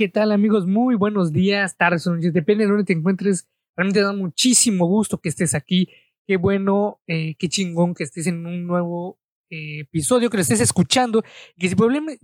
¿Qué 0.00 0.08
tal 0.08 0.32
amigos? 0.32 0.66
Muy 0.66 0.94
buenos 0.94 1.30
días, 1.30 1.76
tardes 1.76 2.06
o 2.06 2.14
noches, 2.14 2.32
depende 2.32 2.64
de 2.64 2.70
dónde 2.70 2.84
te 2.84 2.94
encuentres. 2.94 3.46
Realmente 3.76 4.00
da 4.00 4.14
muchísimo 4.14 4.86
gusto 4.86 5.20
que 5.20 5.28
estés 5.28 5.52
aquí. 5.52 5.90
Qué 6.26 6.38
bueno, 6.38 7.02
eh, 7.06 7.34
qué 7.38 7.50
chingón 7.50 7.92
que 7.92 8.04
estés 8.04 8.26
en 8.26 8.46
un 8.46 8.66
nuevo 8.66 9.18
eh, 9.50 9.80
episodio, 9.80 10.30
que 10.30 10.38
lo 10.38 10.40
estés 10.40 10.62
escuchando, 10.62 11.22
que 11.58 11.68
si 11.68 11.76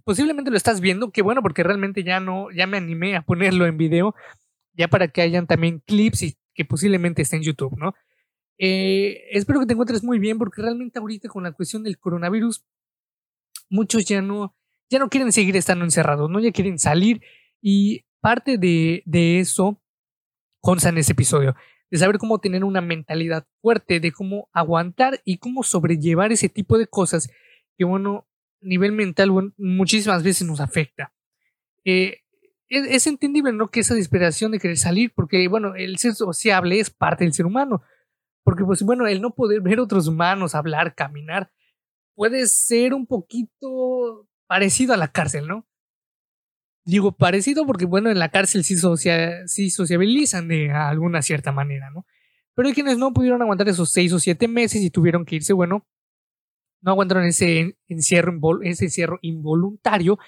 posiblemente 0.03 0.51
lo 0.51 0.57
estás 0.57 0.81
viendo, 0.81 1.11
qué 1.11 1.21
bueno 1.21 1.43
porque 1.43 1.63
realmente 1.63 2.03
ya 2.03 2.19
no, 2.19 2.51
ya 2.51 2.67
me 2.67 2.79
animé 2.79 3.15
a 3.15 3.21
ponerlo 3.21 3.67
en 3.67 3.77
video, 3.77 4.15
ya 4.73 4.89
para 4.89 5.09
que 5.09 5.21
hayan 5.21 5.47
también 5.47 5.83
clips 5.85 6.23
y 6.23 6.39
que 6.55 6.65
posiblemente 6.65 7.21
esté 7.21 7.37
en 7.37 7.43
YouTube, 7.43 7.77
¿no? 7.77 7.93
Eh, 8.57 9.25
espero 9.33 9.61
que 9.61 9.67
te 9.67 9.75
encuentres 9.75 10.03
muy 10.03 10.19
bien 10.19 10.39
porque 10.39 10.63
realmente 10.63 10.99
ahorita 10.99 11.29
con 11.29 11.43
la 11.43 11.53
cuestión 11.53 11.83
del 11.83 11.99
coronavirus, 11.99 12.65
muchos 13.69 14.07
ya 14.07 14.23
no, 14.23 14.57
ya 14.89 14.99
no 14.99 15.11
quieren 15.11 15.31
seguir 15.31 15.59
estando 15.59 15.85
encerrados, 15.85 16.31
¿no? 16.31 16.41
Ya 16.41 16.53
quieren 16.53 16.79
salir 16.79 17.21
y 17.69 18.05
parte 18.21 18.59
de, 18.59 19.03
de 19.07 19.41
eso 19.41 19.83
consta 20.61 20.91
en 20.91 20.99
ese 20.99 21.15
episodio, 21.15 21.57
de 21.91 21.99
saber 21.99 22.17
cómo 22.17 22.39
tener 22.39 22.63
una 22.63 22.81
mentalidad 22.81 23.45
fuerte, 23.61 23.99
de 23.99 24.13
cómo 24.13 24.49
aguantar 24.53 25.21
y 25.25 25.39
cómo 25.39 25.65
sobrellevar 25.65 26.31
ese 26.31 26.49
tipo 26.49 26.79
de 26.79 26.87
cosas 26.87 27.29
que, 27.77 27.85
bueno, 27.85 28.29
a 28.63 28.67
nivel 28.67 28.93
mental 28.93 29.33
muchísimas 29.57 30.23
veces 30.23 30.47
nos 30.47 30.61
afecta. 30.61 31.13
Eh, 31.85 32.21
es, 32.69 32.87
es, 32.87 33.09
entendible, 33.09 33.53
¿no? 33.53 33.69
Que 33.69 33.81
esa 33.81 33.95
desesperación 33.95 34.53
de 34.53 34.61
querer 34.61 34.77
salir, 34.77 35.13
porque, 35.13 35.49
bueno, 35.49 35.75
el 35.75 35.99
ser 35.99 36.15
sociable 36.15 36.79
es 36.79 36.91
parte 36.91 37.25
del 37.25 37.33
ser 37.33 37.47
humano. 37.47 37.83
Porque, 38.45 38.65
pues, 38.65 38.85
bueno, 38.85 39.09
el 39.09 39.21
no 39.21 39.35
poder 39.35 39.61
ver 39.61 39.81
otros 39.81 40.07
humanos, 40.07 40.55
hablar, 40.55 40.95
caminar, 40.95 41.51
puede 42.15 42.47
ser 42.47 42.95
un 42.95 43.09
poquito 43.09 44.29
parecido 44.47 44.95
a 44.95 44.97
la 44.97 45.09
cárcel, 45.09 45.49
¿no? 45.49 45.67
Digo 46.87 47.11
parecido 47.11 47.67
porque, 47.67 47.85
bueno, 47.85 48.11
en 48.11 48.19
la 48.21 48.29
cárcel 48.29 48.63
sí, 48.63 48.77
sí 49.47 49.71
sociabilizan 49.71 50.47
de 50.47 50.71
alguna 50.71 51.21
cierta 51.21 51.51
manera, 51.51 51.91
¿no? 51.91 52.07
Pero 52.55 52.69
hay 52.69 52.75
quienes 52.75 52.97
no 52.97 53.13
pudieron 53.13 53.43
aguantar 53.43 53.69
esos 53.69 53.91
seis 53.91 54.13
o 54.13 54.21
siete 54.21 54.47
meses 54.47 54.81
y 54.83 54.91
tuvieron 54.91 55.25
que 55.25 55.37
irse, 55.37 55.53
bueno, 55.53 55.85
no 56.81 56.93
aguantaron 56.93 57.25
ese 57.25 57.77
encierro, 57.89 58.33
ese 58.63 58.85
encierro 58.85 59.19
involuntario 59.21 60.19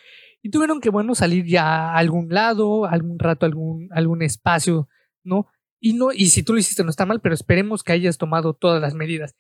y 0.43 0.51
tuvieron 0.51 0.81
que, 0.81 0.91
bueno, 0.91 1.15
salir 1.15 1.47
ya 1.47 1.91
a 1.91 1.97
algún 1.97 2.29
lado, 2.29 2.87
algún 2.87 3.21
rato, 3.21 3.47
algún, 3.47 3.89
algún 3.93 4.23
espacio, 4.23 4.89
¿no? 5.23 5.47
Y 5.81 5.93
no, 5.93 6.13
y 6.13 6.27
si 6.27 6.43
tú 6.43 6.55
lo 6.55 6.59
hiciste 6.59 6.83
no 6.83 6.91
está 6.91 7.07
mal, 7.07 7.21
pero 7.21 7.37
esperemos 7.37 7.85
que 7.85 7.93
hayas 7.93 8.19
tomado 8.19 8.55
todas 8.55 8.81
las 8.81 8.95
medidas. 8.95 9.37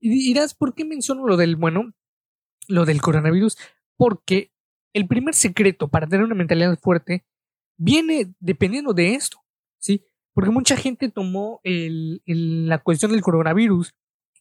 Y 0.00 0.08
dirás, 0.08 0.54
¿por 0.54 0.74
qué 0.74 0.86
menciono 0.86 1.26
lo 1.26 1.36
del, 1.36 1.56
bueno, 1.56 1.92
lo 2.66 2.86
del 2.86 3.02
coronavirus? 3.02 3.58
Porque 3.96 4.51
el 4.92 5.06
primer 5.06 5.34
secreto 5.34 5.88
para 5.88 6.06
tener 6.06 6.24
una 6.24 6.34
mentalidad 6.34 6.78
fuerte 6.78 7.24
viene 7.76 8.34
dependiendo 8.40 8.92
de 8.92 9.14
esto, 9.14 9.38
¿sí? 9.78 10.04
Porque 10.34 10.50
mucha 10.50 10.76
gente 10.76 11.10
tomó 11.10 11.60
el, 11.64 12.22
la 12.26 12.78
cuestión 12.78 13.12
del 13.12 13.22
coronavirus, 13.22 13.94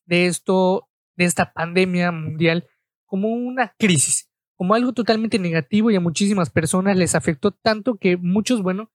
de 0.06 0.28
esto, 0.28 0.90
de 1.16 1.26
esta 1.26 1.52
pandemia 1.54 2.12
mundial, 2.12 2.68
como 3.06 3.30
una 3.30 3.74
crisis, 3.78 4.30
como 4.56 4.74
algo 4.74 4.94
totalmente 4.94 5.40
negativo 5.40 5.92
y 5.92 5.96
a 5.96 6.02
muchísimas 6.02 6.50
personas 6.50 6.96
les 6.96 7.16
afectó 7.16 7.52
tanto 7.52 7.96
que 7.96 8.16
muchos, 8.18 8.62
bueno, 8.62 8.92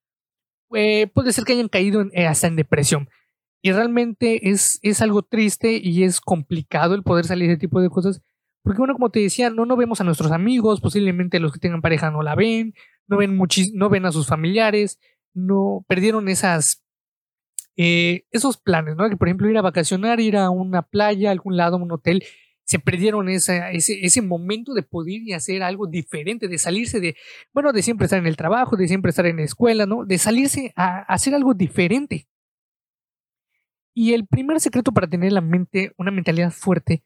eh, 0.74 1.06
puede 1.08 1.32
ser 1.32 1.44
que 1.44 1.52
hayan 1.52 1.68
caído 1.68 2.04
eh, 2.12 2.26
hasta 2.26 2.46
en 2.46 2.56
depresión. 2.56 3.08
Y 3.62 3.72
realmente 3.72 4.50
es, 4.50 4.78
es 4.82 5.02
algo 5.02 5.22
triste 5.22 5.80
y 5.82 6.04
es 6.04 6.20
complicado 6.20 6.94
el 6.94 7.02
poder 7.02 7.24
salir 7.24 7.48
de 7.48 7.54
ese 7.54 7.60
tipo 7.60 7.80
de 7.80 7.90
cosas 7.90 8.22
porque 8.66 8.78
bueno, 8.78 8.94
como 8.94 9.10
te 9.10 9.20
decía, 9.20 9.48
no, 9.48 9.64
no 9.64 9.76
vemos 9.76 10.00
a 10.00 10.04
nuestros 10.04 10.32
amigos, 10.32 10.80
posiblemente 10.80 11.38
los 11.38 11.52
que 11.52 11.60
tengan 11.60 11.80
pareja 11.80 12.10
no 12.10 12.20
la 12.22 12.34
ven, 12.34 12.74
no 13.06 13.16
ven, 13.16 13.38
no 13.74 13.88
ven 13.88 14.06
a 14.06 14.10
sus 14.10 14.26
familiares, 14.26 14.98
no 15.34 15.84
perdieron 15.86 16.28
esas, 16.28 16.82
eh, 17.76 18.24
esos 18.32 18.56
planes, 18.56 18.96
¿no? 18.96 19.08
Que 19.08 19.16
por 19.16 19.28
ejemplo 19.28 19.48
ir 19.48 19.56
a 19.56 19.62
vacacionar, 19.62 20.18
ir 20.18 20.36
a 20.36 20.50
una 20.50 20.82
playa, 20.82 21.28
a 21.28 21.32
algún 21.32 21.56
lado, 21.56 21.76
a 21.76 21.80
un 21.80 21.92
hotel, 21.92 22.24
se 22.64 22.80
perdieron 22.80 23.28
ese, 23.28 23.62
ese 23.72 24.20
momento 24.20 24.74
de 24.74 24.82
poder 24.82 25.22
y 25.22 25.32
hacer 25.32 25.62
algo 25.62 25.86
diferente, 25.86 26.48
de 26.48 26.58
salirse 26.58 26.98
de, 26.98 27.14
bueno, 27.54 27.72
de 27.72 27.82
siempre 27.82 28.06
estar 28.06 28.18
en 28.18 28.26
el 28.26 28.36
trabajo, 28.36 28.76
de 28.76 28.88
siempre 28.88 29.10
estar 29.10 29.26
en 29.26 29.36
la 29.36 29.44
escuela, 29.44 29.86
¿no? 29.86 30.04
De 30.04 30.18
salirse 30.18 30.72
a 30.74 31.02
hacer 31.02 31.36
algo 31.36 31.54
diferente. 31.54 32.26
Y 33.94 34.14
el 34.14 34.26
primer 34.26 34.58
secreto 34.58 34.90
para 34.90 35.06
tener 35.06 35.30
la 35.30 35.40
mente, 35.40 35.92
una 35.96 36.10
mentalidad 36.10 36.50
fuerte, 36.50 37.04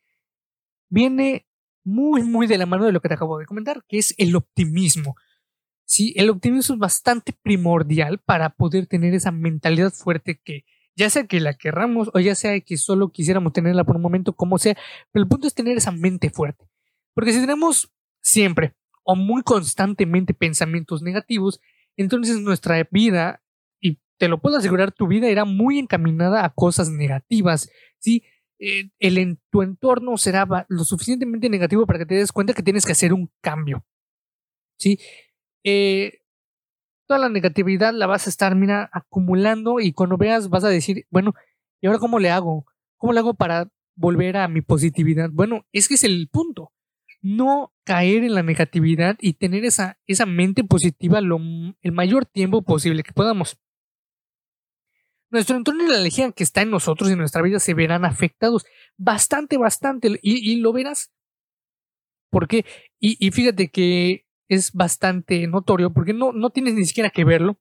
viene 0.88 1.46
muy, 1.84 2.22
muy 2.22 2.46
de 2.46 2.58
la 2.58 2.66
mano 2.66 2.84
de 2.84 2.92
lo 2.92 3.00
que 3.00 3.08
te 3.08 3.14
acabo 3.14 3.38
de 3.38 3.46
comentar, 3.46 3.82
que 3.88 3.98
es 3.98 4.14
el 4.18 4.36
optimismo. 4.36 5.16
Sí, 5.84 6.12
el 6.16 6.30
optimismo 6.30 6.74
es 6.74 6.78
bastante 6.78 7.32
primordial 7.32 8.18
para 8.18 8.50
poder 8.50 8.86
tener 8.86 9.14
esa 9.14 9.32
mentalidad 9.32 9.92
fuerte 9.92 10.40
que, 10.42 10.64
ya 10.94 11.10
sea 11.10 11.26
que 11.26 11.40
la 11.40 11.54
querramos 11.54 12.10
o 12.14 12.20
ya 12.20 12.34
sea 12.34 12.60
que 12.60 12.76
solo 12.76 13.10
quisiéramos 13.10 13.52
tenerla 13.52 13.84
por 13.84 13.96
un 13.96 14.02
momento, 14.02 14.34
como 14.34 14.58
sea, 14.58 14.76
pero 15.10 15.22
el 15.22 15.28
punto 15.28 15.46
es 15.46 15.54
tener 15.54 15.76
esa 15.76 15.90
mente 15.90 16.30
fuerte. 16.30 16.68
Porque 17.14 17.32
si 17.32 17.40
tenemos 17.40 17.90
siempre 18.20 18.74
o 19.02 19.16
muy 19.16 19.42
constantemente 19.42 20.34
pensamientos 20.34 21.02
negativos, 21.02 21.60
entonces 21.96 22.38
nuestra 22.40 22.86
vida, 22.90 23.42
y 23.80 23.98
te 24.18 24.28
lo 24.28 24.40
puedo 24.40 24.58
asegurar, 24.58 24.92
tu 24.92 25.08
vida 25.08 25.28
era 25.28 25.44
muy 25.44 25.78
encaminada 25.78 26.44
a 26.44 26.50
cosas 26.50 26.90
negativas, 26.90 27.70
¿sí? 27.98 28.22
Eh, 28.62 28.90
el, 28.98 29.38
tu 29.50 29.62
entorno 29.62 30.18
será 30.18 30.46
lo 30.68 30.84
suficientemente 30.84 31.48
negativo 31.48 31.86
para 31.86 31.98
que 31.98 32.06
te 32.06 32.14
des 32.14 32.30
cuenta 32.30 32.52
que 32.52 32.62
tienes 32.62 32.84
que 32.84 32.92
hacer 32.92 33.14
un 33.14 33.30
cambio. 33.40 33.84
¿Sí? 34.78 34.98
Eh, 35.64 36.20
toda 37.06 37.20
la 37.20 37.28
negatividad 37.30 37.94
la 37.94 38.06
vas 38.06 38.26
a 38.26 38.30
estar, 38.30 38.56
acumulando 38.92 39.80
y 39.80 39.92
cuando 39.92 40.18
veas 40.18 40.48
vas 40.50 40.64
a 40.64 40.68
decir, 40.68 41.06
bueno, 41.10 41.34
¿y 41.80 41.86
ahora 41.86 41.98
cómo 41.98 42.18
le 42.18 42.30
hago? 42.30 42.66
¿Cómo 42.98 43.14
le 43.14 43.20
hago 43.20 43.34
para 43.34 43.70
volver 43.96 44.36
a 44.36 44.46
mi 44.46 44.60
positividad? 44.60 45.30
Bueno, 45.32 45.66
es 45.72 45.88
que 45.88 45.94
es 45.94 46.04
el 46.04 46.28
punto. 46.30 46.72
No 47.22 47.72
caer 47.84 48.24
en 48.24 48.34
la 48.34 48.42
negatividad 48.42 49.16
y 49.20 49.34
tener 49.34 49.64
esa, 49.64 49.98
esa 50.06 50.26
mente 50.26 50.64
positiva 50.64 51.20
lo, 51.20 51.38
el 51.80 51.92
mayor 51.92 52.26
tiempo 52.26 52.62
posible 52.62 53.02
que 53.02 53.12
podamos 53.12 53.58
nuestro 55.30 55.56
entorno 55.56 55.84
y 55.84 55.88
la 55.88 56.00
energía 56.00 56.32
que 56.32 56.42
está 56.42 56.62
en 56.62 56.70
nosotros 56.70 57.08
y 57.08 57.12
en 57.12 57.18
nuestra 57.18 57.42
vida 57.42 57.58
se 57.60 57.74
verán 57.74 58.04
afectados 58.04 58.66
bastante, 58.96 59.56
bastante. 59.56 60.18
Y, 60.22 60.56
lo 60.56 60.72
verás. 60.72 61.12
¿Por 62.30 62.48
qué? 62.48 62.64
Y, 62.98 63.30
fíjate 63.30 63.68
que 63.68 64.26
es 64.48 64.72
bastante 64.72 65.46
notorio 65.46 65.92
porque 65.92 66.12
no, 66.12 66.32
no 66.32 66.50
tienes 66.50 66.74
ni 66.74 66.84
siquiera 66.84 67.10
que 67.10 67.24
verlo 67.24 67.58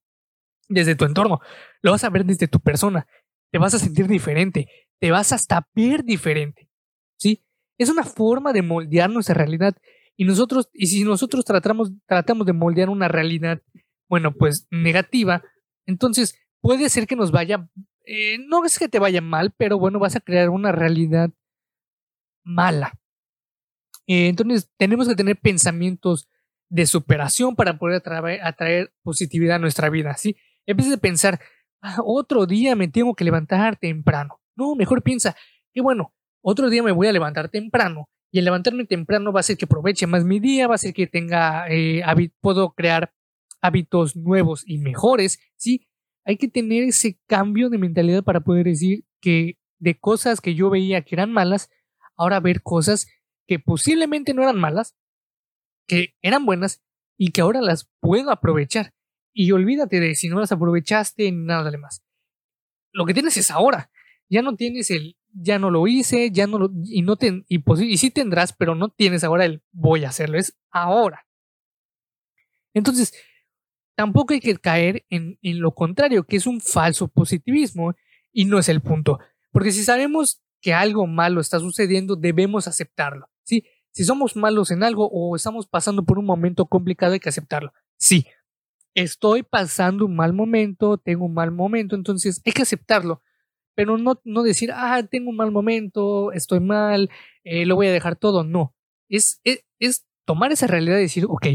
desde 0.68 0.96
tu 0.96 1.06
entorno. 1.06 1.40
Lo 1.82 1.92
vas 1.92 2.04
a 2.04 2.10
ver 2.10 2.26
desde 2.26 2.48
tu 2.48 2.60
persona. 2.60 3.08
Te 3.52 3.60
vas 3.60 3.74
a 3.74 3.80
sentir 3.80 4.08
diferente. 4.08 4.68
Te 5.00 5.12
vas 5.12 5.32
hasta 5.32 5.68
ver 5.76 6.04
diferente. 6.04 6.70
¿Sí? 7.18 7.44
Es 7.78 7.90
una 7.90 8.04
forma 8.04 8.52
de 8.54 8.62
moldear 8.62 9.10
nuestra 9.10 9.36
realidad. 9.36 9.76
Y 10.18 10.26
nosotros, 10.26 10.70
y 10.74 10.88
si 10.88 11.04
nosotros 11.04 11.46
tratamos, 11.46 11.92
tratamos 12.06 12.46
de 12.46 12.54
moldear 12.54 12.90
una 12.90 13.08
realidad, 13.08 13.62
bueno, 14.10 14.34
pues 14.34 14.68
negativa, 14.70 15.44
entonces 15.86 16.36
puede 16.62 16.90
ser 16.90 17.08
que 17.08 17.16
nos 17.16 17.32
vaya, 17.32 17.70
eh, 18.06 18.38
no 18.48 18.66
es 18.66 18.80
que 18.80 18.90
te 18.90 19.00
vaya 19.00 19.22
mal, 19.22 19.54
pero 19.58 19.78
bueno, 19.78 20.00
vas 20.00 20.16
a 20.16 20.20
crear 20.20 20.50
una 20.50 20.72
realidad 20.72 21.32
mala. 22.44 22.94
Eh, 24.08 24.28
entonces 24.28 24.70
tenemos 24.78 25.08
que 25.08 25.16
tener 25.16 25.38
pensamientos 25.38 26.28
de 26.70 26.86
superación 26.86 27.56
para 27.56 27.78
poder 27.78 28.02
atraer, 28.44 28.94
positividad 29.04 29.58
a 29.58 29.60
nuestra 29.60 29.90
vida, 29.90 30.16
¿sí? 30.16 30.36
Vez 30.66 30.90
de 30.90 30.98
pensar, 30.98 31.40
ah, 31.82 31.98
otro 32.04 32.46
día 32.46 32.76
me 32.76 32.88
tengo 32.88 33.16
que 33.16 33.24
levantar 33.24 33.78
temprano. 33.78 34.40
No, 34.56 34.76
mejor 34.76 35.02
piensa, 35.02 35.36
que 35.74 35.82
bueno, 35.82 36.14
otro 36.42 36.70
día 36.70 36.84
me 36.84 36.92
voy 36.92 37.08
a 37.08 37.12
levantar 37.12 37.50
temprano 37.50 38.10
y 38.32 38.40
el 38.40 38.46
levantarme 38.46 38.86
temprano 38.86 39.32
va 39.32 39.40
a 39.40 39.42
hacer 39.42 39.58
que 39.58 39.66
aproveche 39.66 40.06
más 40.06 40.24
mi 40.26 40.40
día, 40.40 40.68
va 40.68 40.74
a 40.74 40.76
hacer 40.76 40.94
que 40.94 41.08
tenga, 41.08 41.68
eh, 41.70 42.04
puedo 42.42 42.74
crear 42.74 43.14
hábitos 43.62 44.16
nuevos 44.16 44.64
y 44.66 44.78
mejores, 44.78 45.40
¿sí? 45.56 45.89
Hay 46.30 46.38
que 46.38 46.48
tener 46.48 46.84
ese 46.84 47.20
cambio 47.26 47.72
de 47.72 47.80
mentalidad 47.80 48.24
para 48.24 48.42
poder 48.42 48.68
decir 48.68 49.04
que 49.20 49.58
de 49.80 50.00
cosas 50.00 50.42
que 50.42 50.54
yo 50.54 50.70
veía 50.70 51.02
que 51.02 51.16
eran 51.16 51.34
malas, 51.34 51.72
ahora 52.16 52.40
ver 52.40 52.62
cosas 52.62 53.08
que 53.48 53.58
posiblemente 53.58 54.36
no 54.36 54.44
eran 54.44 54.60
malas, 54.60 54.96
que 55.88 56.14
eran 56.22 56.46
buenas 56.46 56.84
y 57.18 57.32
que 57.32 57.42
ahora 57.42 57.62
las 57.62 57.90
puedo 58.00 58.30
aprovechar. 58.30 58.94
Y 59.34 59.52
olvídate 59.54 60.00
de 60.00 60.14
si 60.14 60.30
no 60.30 60.40
las 60.40 60.52
aprovechaste, 60.52 61.32
nada 61.32 61.72
de 61.72 61.80
más. 61.80 62.04
Lo 62.92 63.08
que 63.08 63.16
tienes 63.16 63.36
es 63.36 63.50
ahora. 63.50 63.90
Ya 64.30 64.44
no 64.44 64.56
tienes 64.56 64.92
el 64.92 65.18
ya 65.34 65.58
no 65.58 65.72
lo 65.72 65.88
hice, 65.88 66.30
ya 66.30 66.46
no 66.46 66.60
lo 66.60 66.70
y 66.86 67.02
no 67.02 67.16
ten, 67.16 67.44
y, 67.50 67.64
y 67.86 67.98
sí 67.98 68.12
tendrás, 68.12 68.54
pero 68.54 68.76
no 68.76 68.90
tienes 68.90 69.24
ahora 69.24 69.46
el 69.46 69.64
voy 69.72 70.04
a 70.04 70.10
hacerlo, 70.10 70.38
es 70.38 70.56
ahora. 70.70 71.26
Entonces, 72.76 73.16
tampoco 74.00 74.34
hay 74.34 74.40
que 74.40 74.56
caer 74.56 75.06
en, 75.10 75.38
lo 75.42 75.76
contrario, 75.76 76.24
que 76.24 76.38
es 76.38 76.48
un 76.48 76.62
falso 76.62 77.10
positivismo 77.10 77.96
y 78.32 78.46
no 78.46 78.58
es 78.58 78.70
el 78.70 78.80
punto. 78.80 79.20
Porque 79.52 79.74
si 79.74 79.84
sabemos 79.84 80.42
que 80.62 80.74
algo 80.74 81.06
malo 81.06 81.42
está 81.42 81.60
sucediendo, 81.60 82.16
debemos 82.16 82.66
aceptarlo. 82.70 83.28
¿sí? 83.44 83.66
Si 83.92 84.06
somos 84.06 84.38
malos 84.38 84.72
en 84.72 84.84
algo 84.84 85.10
o 85.12 85.36
estamos 85.36 85.68
pasando 85.68 86.06
por 86.06 86.18
un 86.18 86.26
momento 86.26 86.66
complicado, 86.68 87.12
hay 87.12 87.20
que 87.20 87.28
aceptarlo. 87.28 87.74
Sí, 87.98 88.26
estoy 88.94 89.44
pasando 89.44 90.06
un 90.06 90.16
mal 90.16 90.32
momento, 90.32 90.98
tengo 90.98 91.26
un 91.26 91.34
mal 91.34 91.52
momento, 91.52 91.98
entonces 91.98 92.42
hay 92.46 92.54
que 92.54 92.62
aceptarlo, 92.62 93.22
pero 93.76 93.98
no, 93.98 94.22
no 94.24 94.44
decir, 94.44 94.72
ah, 94.74 95.04
tengo 95.12 95.30
un 95.30 95.36
mal 95.36 95.52
momento, 95.52 96.32
estoy 96.32 96.62
mal, 96.62 97.10
eh, 97.44 97.66
lo 97.66 97.76
voy 97.76 97.88
a 97.88 97.92
dejar 97.92 98.16
todo, 98.16 98.46
no, 98.46 98.74
es, 99.10 99.42
es, 99.44 99.66
es 99.78 100.08
tomar 100.24 100.54
esa 100.54 100.68
realidad 100.68 101.00
y 101.00 101.02
decir, 101.02 101.26
ok, 101.28 101.48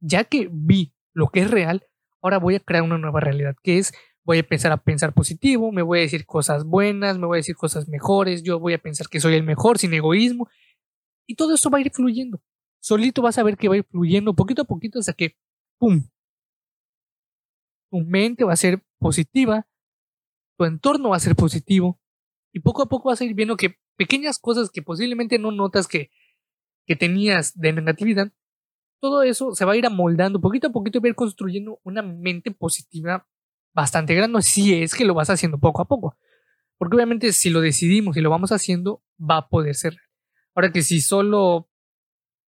ya 0.00 0.24
que 0.24 0.48
vi 0.50 0.95
lo 1.16 1.28
que 1.28 1.40
es 1.40 1.50
real, 1.50 1.86
ahora 2.20 2.38
voy 2.38 2.56
a 2.56 2.60
crear 2.60 2.82
una 2.82 2.98
nueva 2.98 3.20
realidad, 3.20 3.56
que 3.62 3.78
es 3.78 3.94
voy 4.22 4.36
a 4.36 4.40
empezar 4.40 4.70
a 4.70 4.76
pensar 4.76 5.14
positivo, 5.14 5.72
me 5.72 5.80
voy 5.80 6.00
a 6.00 6.02
decir 6.02 6.26
cosas 6.26 6.64
buenas, 6.64 7.16
me 7.16 7.26
voy 7.26 7.36
a 7.36 7.38
decir 7.38 7.56
cosas 7.56 7.88
mejores, 7.88 8.42
yo 8.42 8.60
voy 8.60 8.74
a 8.74 8.78
pensar 8.78 9.08
que 9.08 9.18
soy 9.18 9.34
el 9.34 9.42
mejor 9.42 9.78
sin 9.78 9.94
egoísmo, 9.94 10.46
y 11.26 11.34
todo 11.34 11.54
eso 11.54 11.70
va 11.70 11.78
a 11.78 11.80
ir 11.80 11.90
fluyendo. 11.90 12.42
Solito 12.80 13.22
vas 13.22 13.38
a 13.38 13.42
ver 13.42 13.56
que 13.56 13.68
va 13.68 13.76
a 13.76 13.78
ir 13.78 13.84
fluyendo 13.84 14.34
poquito 14.34 14.62
a 14.62 14.64
poquito 14.66 14.98
hasta 14.98 15.14
que, 15.14 15.36
¡pum! 15.78 16.06
Tu 17.90 17.98
mente 18.00 18.44
va 18.44 18.52
a 18.52 18.56
ser 18.56 18.82
positiva, 18.98 19.66
tu 20.58 20.66
entorno 20.66 21.10
va 21.10 21.16
a 21.16 21.20
ser 21.20 21.34
positivo, 21.34 21.98
y 22.52 22.60
poco 22.60 22.82
a 22.82 22.86
poco 22.90 23.08
vas 23.08 23.22
a 23.22 23.24
ir 23.24 23.32
viendo 23.32 23.56
que 23.56 23.78
pequeñas 23.96 24.38
cosas 24.38 24.68
que 24.70 24.82
posiblemente 24.82 25.38
no 25.38 25.50
notas 25.50 25.88
que, 25.88 26.10
que 26.86 26.94
tenías 26.94 27.58
de 27.58 27.72
negatividad, 27.72 28.32
todo 29.00 29.22
eso 29.22 29.54
se 29.54 29.64
va 29.64 29.72
a 29.72 29.76
ir 29.76 29.86
amoldando 29.86 30.40
poquito 30.40 30.68
a 30.68 30.72
poquito 30.72 30.98
y 30.98 31.00
va 31.00 31.06
a 31.06 31.10
ir 31.10 31.14
construyendo 31.14 31.80
una 31.84 32.02
mente 32.02 32.50
positiva 32.50 33.26
bastante 33.72 34.14
grande 34.14 34.40
si 34.42 34.74
es 34.82 34.94
que 34.94 35.04
lo 35.04 35.14
vas 35.14 35.30
haciendo 35.30 35.58
poco 35.58 35.82
a 35.82 35.84
poco. 35.86 36.16
Porque 36.78 36.96
obviamente 36.96 37.32
si 37.32 37.50
lo 37.50 37.60
decidimos 37.60 38.16
y 38.16 38.20
lo 38.20 38.30
vamos 38.30 38.52
haciendo, 38.52 39.02
va 39.18 39.38
a 39.38 39.48
poder 39.48 39.74
ser. 39.74 39.96
Ahora 40.54 40.72
que 40.72 40.82
si 40.82 41.00
solo 41.00 41.68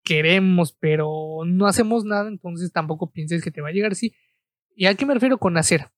queremos 0.03 0.73
pero 0.73 1.43
no 1.45 1.65
hacemos 1.65 2.03
nada, 2.03 2.27
entonces 2.27 2.71
tampoco 2.71 3.11
pienses 3.11 3.41
que 3.41 3.51
te 3.51 3.61
va 3.61 3.69
a 3.69 3.71
llegar 3.71 3.93
así. 3.93 4.13
¿Y 4.75 4.85
a 4.85 4.95
qué 4.95 5.05
me 5.05 5.13
refiero 5.13 5.37
con 5.37 5.57
hacer? 5.57 5.91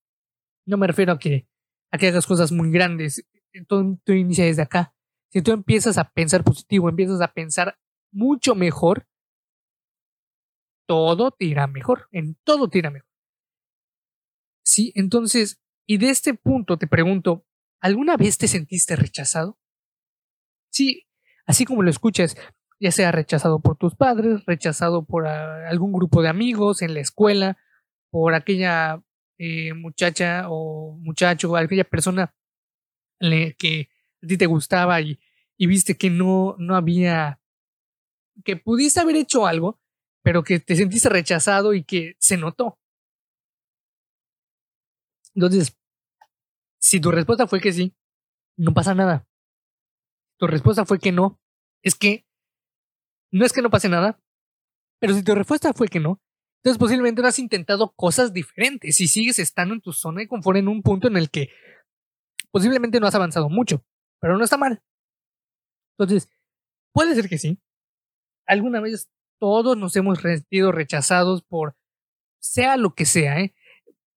No 0.65 0.77
me 0.77 0.87
refiero 0.87 1.13
a 1.13 1.19
que, 1.19 1.47
a 1.91 1.97
que 1.97 2.07
hagas 2.07 2.27
cosas 2.27 2.51
muy 2.51 2.71
grandes. 2.71 3.25
Todo, 3.67 3.97
todo 4.03 4.15
inicia 4.15 4.45
desde 4.45 4.61
acá. 4.61 4.93
Si 5.29 5.41
tú 5.41 5.51
empiezas 5.51 5.97
a 5.97 6.09
pensar 6.11 6.43
positivo, 6.43 6.89
empiezas 6.89 7.21
a 7.21 7.33
pensar 7.33 7.77
mucho 8.11 8.55
mejor, 8.55 9.07
todo 10.85 11.31
te 11.31 11.45
irá 11.45 11.67
mejor. 11.67 12.07
En 12.11 12.35
todo 12.43 12.69
te 12.69 12.79
irá 12.79 12.91
mejor. 12.91 13.09
Sí, 14.63 14.91
entonces, 14.95 15.61
y 15.85 15.97
de 15.97 16.09
este 16.09 16.33
punto 16.33 16.77
te 16.77 16.87
pregunto, 16.87 17.45
¿alguna 17.79 18.17
vez 18.17 18.37
te 18.37 18.47
sentiste 18.47 18.95
rechazado? 18.95 19.59
Sí, 20.71 21.07
así 21.45 21.65
como 21.65 21.83
lo 21.83 21.89
escuchas, 21.89 22.35
ya 22.79 22.91
sea 22.91 23.11
rechazado 23.11 23.59
por 23.59 23.77
tus 23.77 23.95
padres, 23.95 24.43
rechazado 24.45 25.05
por 25.05 25.27
algún 25.27 25.93
grupo 25.93 26.21
de 26.21 26.29
amigos 26.29 26.81
en 26.81 26.93
la 26.93 26.99
escuela, 26.99 27.57
por 28.09 28.33
aquella 28.33 29.03
eh, 29.37 29.73
muchacha 29.73 30.45
o 30.49 30.97
muchacho 30.99 31.55
aquella 31.55 31.83
persona 31.83 32.33
que 33.19 33.89
a 34.23 34.27
ti 34.27 34.37
te 34.37 34.45
gustaba 34.45 34.99
y, 35.01 35.19
y 35.57 35.67
viste 35.67 35.97
que 35.97 36.09
no, 36.09 36.55
no 36.57 36.75
había, 36.75 37.39
que 38.43 38.57
pudiste 38.57 38.99
haber 38.99 39.15
hecho 39.15 39.45
algo, 39.45 39.79
pero 40.25 40.43
que 40.43 40.59
te 40.59 40.75
sentiste 40.75 41.07
rechazado 41.07 41.75
y 41.75 41.83
que 41.83 42.15
se 42.17 42.35
notó. 42.35 42.79
Entonces, 45.35 45.77
si 46.79 46.99
tu 46.99 47.11
respuesta 47.11 47.45
fue 47.45 47.61
que 47.61 47.71
sí, 47.71 47.95
no 48.57 48.73
pasa 48.73 48.95
nada. 48.95 49.27
Tu 50.39 50.47
respuesta 50.47 50.83
fue 50.83 50.97
que 50.97 51.11
no, 51.11 51.39
es 51.83 51.93
que 51.93 52.25
no 53.31 53.45
es 53.45 53.53
que 53.53 53.61
no 53.61 53.69
pase 53.69 53.87
nada, 53.87 54.19
pero 54.99 55.13
si 55.13 55.23
tu 55.23 55.35
respuesta 55.35 55.73
fue 55.73 55.89
que 55.89 55.99
no, 55.99 56.19
entonces 56.63 56.79
posiblemente 56.79 57.21
no 57.21 57.27
has 57.27 57.37
intentado 57.37 57.93
cosas 57.95 58.33
diferentes 58.33 58.99
y 58.99 59.07
sigues 59.07 59.37
estando 59.37 59.75
en 59.75 59.81
tu 59.81 59.93
zona 59.93 60.21
de 60.21 60.27
confort 60.27 60.57
en 60.57 60.69
un 60.69 60.81
punto 60.81 61.07
en 61.07 61.17
el 61.17 61.29
que 61.29 61.49
posiblemente 62.49 62.99
no 62.99 63.05
has 63.05 63.13
avanzado 63.13 63.47
mucho, 63.47 63.85
pero 64.19 64.39
no 64.39 64.43
está 64.43 64.57
mal. 64.57 64.81
Entonces, 65.99 66.31
puede 66.93 67.13
ser 67.13 67.29
que 67.29 67.37
sí. 67.37 67.59
Alguna 68.47 68.81
vez 68.81 69.07
todos 69.45 69.77
nos 69.77 69.95
hemos 69.95 70.17
sentido 70.21 70.71
rechazados 70.71 71.43
por 71.43 71.75
sea 72.39 72.77
lo 72.77 72.95
que 72.95 73.05
sea, 73.05 73.41
¿eh? 73.41 73.53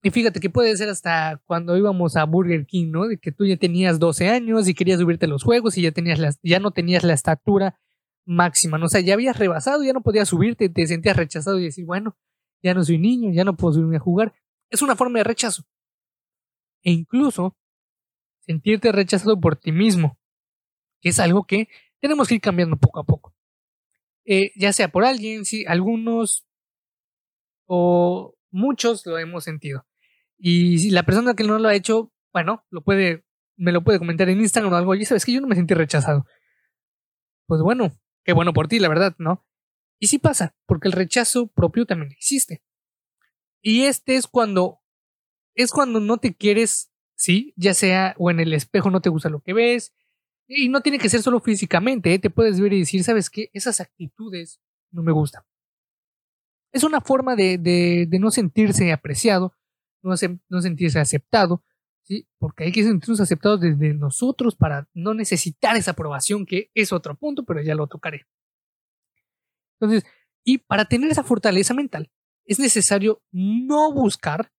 Y 0.02 0.08
fíjate 0.08 0.40
que 0.40 0.48
puede 0.48 0.75
ser 0.75 0.88
hasta 0.88 1.42
cuando 1.44 1.76
íbamos 1.76 2.16
a 2.16 2.25
Burger 2.25 2.64
King, 2.64 2.90
¿no? 2.90 3.06
De 3.06 3.19
que 3.19 3.30
tú 3.30 3.44
ya 3.44 3.58
tenías 3.58 3.98
12 3.98 4.30
años 4.30 4.66
y 4.69 4.75
querías 4.75 4.98
subirte 4.98 5.26
los 5.26 5.44
juegos 5.44 5.76
y 5.76 5.82
ya, 5.82 5.92
tenías 5.92 6.38
ya 6.42 6.60
no 6.60 6.70
tenías 6.70 7.04
la 7.04 7.12
estatura 7.12 7.78
máxima, 8.25 8.78
¿no? 8.78 8.86
O 8.86 8.88
sea, 8.88 9.02
ya 9.02 9.12
habías 9.12 9.38
rebasado, 9.38 9.84
ya 9.84 9.92
no 9.92 10.00
podías 10.00 10.30
subirte, 10.30 10.70
te 10.70 10.86
sentías 10.86 11.14
rechazado 11.14 11.58
y 11.58 11.64
decir, 11.64 11.84
bueno, 11.84 12.16
ya 12.62 12.72
no 12.72 12.82
soy 12.82 12.96
niño, 12.96 13.31
ya 13.31 13.44
no 13.44 13.54
puedo 13.54 13.74
subirme 13.74 13.96
a 13.96 14.00
jugar. 14.00 14.32
Es 14.70 14.81
una 14.81 14.96
forma 14.96 15.19
de 15.19 15.24
rechazo. 15.24 15.62
E 16.82 16.90
incluso 16.90 17.54
sentirte 18.46 18.92
rechazado 18.92 19.38
por 19.38 19.56
ti 19.56 19.72
mismo, 19.72 20.16
que 21.02 21.10
es 21.10 21.20
algo 21.20 21.44
que 21.44 21.69
tenemos 22.00 22.28
que 22.28 22.36
ir 22.36 22.40
cambiando 22.40 22.78
poco 22.78 23.00
a 23.00 23.04
poco. 23.04 23.34
Eh, 24.30 24.52
ya 24.56 24.75
sea 24.75 24.88
por 24.88 25.06
alguien, 25.06 25.46
sí, 25.46 25.64
algunos 25.66 26.46
o 27.66 28.36
muchos 28.50 29.06
lo 29.06 29.19
hemos 29.19 29.44
sentido. 29.44 29.86
Y 30.36 30.78
si 30.78 30.90
la 30.90 31.04
persona 31.04 31.32
que 31.34 31.44
no 31.44 31.58
lo 31.58 31.66
ha 31.66 31.75
hecho, 31.75 32.12
bueno, 32.30 32.62
lo 32.69 32.84
puede, 32.84 33.25
me 33.56 33.72
lo 33.72 33.82
puede 33.82 33.98
comentar 33.98 34.28
en 34.28 34.40
Instagram 34.40 34.70
o 34.70 34.76
algo. 34.76 34.94
Y 34.94 35.06
sabes 35.06 35.25
que 35.25 35.32
yo 35.32 35.40
no 35.40 35.46
me 35.46 35.56
sentí 35.56 35.72
rechazado. 35.72 36.26
Pues 37.46 37.62
bueno, 37.62 37.90
qué 38.22 38.34
bueno 38.34 38.52
por 38.52 38.69
ti, 38.69 38.78
la 38.78 38.90
verdad, 38.90 39.14
¿no? 39.16 39.46
Y 39.98 40.08
sí 40.08 40.19
pasa, 40.19 40.54
porque 40.66 40.88
el 40.88 40.92
rechazo 40.92 41.46
propio 41.46 41.86
también 41.86 42.12
existe. 42.12 42.62
Y 43.62 43.84
este 43.84 44.16
es 44.16 44.26
cuando, 44.26 44.81
es 45.54 45.70
cuando 45.70 46.00
no 46.00 46.19
te 46.19 46.36
quieres, 46.36 46.92
sí, 47.16 47.54
ya 47.56 47.72
sea 47.72 48.14
o 48.19 48.31
en 48.31 48.40
el 48.40 48.52
espejo 48.52 48.90
no 48.90 49.00
te 49.00 49.08
gusta 49.08 49.31
lo 49.31 49.40
que 49.40 49.54
ves. 49.54 49.94
Y 50.48 50.70
no 50.70 50.80
tiene 50.80 50.98
que 50.98 51.10
ser 51.10 51.22
solo 51.22 51.40
físicamente, 51.40 52.14
¿eh? 52.14 52.18
te 52.18 52.30
puedes 52.30 52.58
ver 52.58 52.72
y 52.72 52.80
decir, 52.80 53.04
¿sabes 53.04 53.28
qué? 53.28 53.50
Esas 53.52 53.80
actitudes 53.80 54.60
no 54.90 55.02
me 55.02 55.12
gustan. 55.12 55.42
Es 56.72 56.84
una 56.84 57.02
forma 57.02 57.36
de, 57.36 57.58
de, 57.58 58.18
no 58.18 58.30
sentirse 58.30 58.90
apreciado, 58.90 59.54
no, 60.02 60.14
no 60.48 60.62
sentirse 60.62 60.98
aceptado, 60.98 61.62
¿sí? 62.02 62.26
Porque 62.38 62.64
hay 62.64 62.72
que 62.72 62.82
sentirnos 62.82 63.20
aceptados 63.20 63.60
desde 63.60 63.92
nosotros 63.92 64.56
para 64.56 64.88
no 64.94 65.12
necesitar 65.12 65.76
esa 65.76 65.90
aprobación, 65.90 66.46
que 66.46 66.70
es 66.74 66.92
otro 66.92 67.14
punto, 67.14 67.44
pero 67.44 67.62
ya 67.62 67.74
lo 67.74 67.86
tocaré. 67.86 68.26
Entonces, 69.78 70.10
y 70.44 70.58
para 70.58 70.86
tener 70.86 71.10
esa 71.10 71.24
fortaleza 71.24 71.74
mental, 71.74 72.10
es 72.46 72.58
necesario 72.58 73.22
no 73.30 73.92
buscar, 73.92 74.50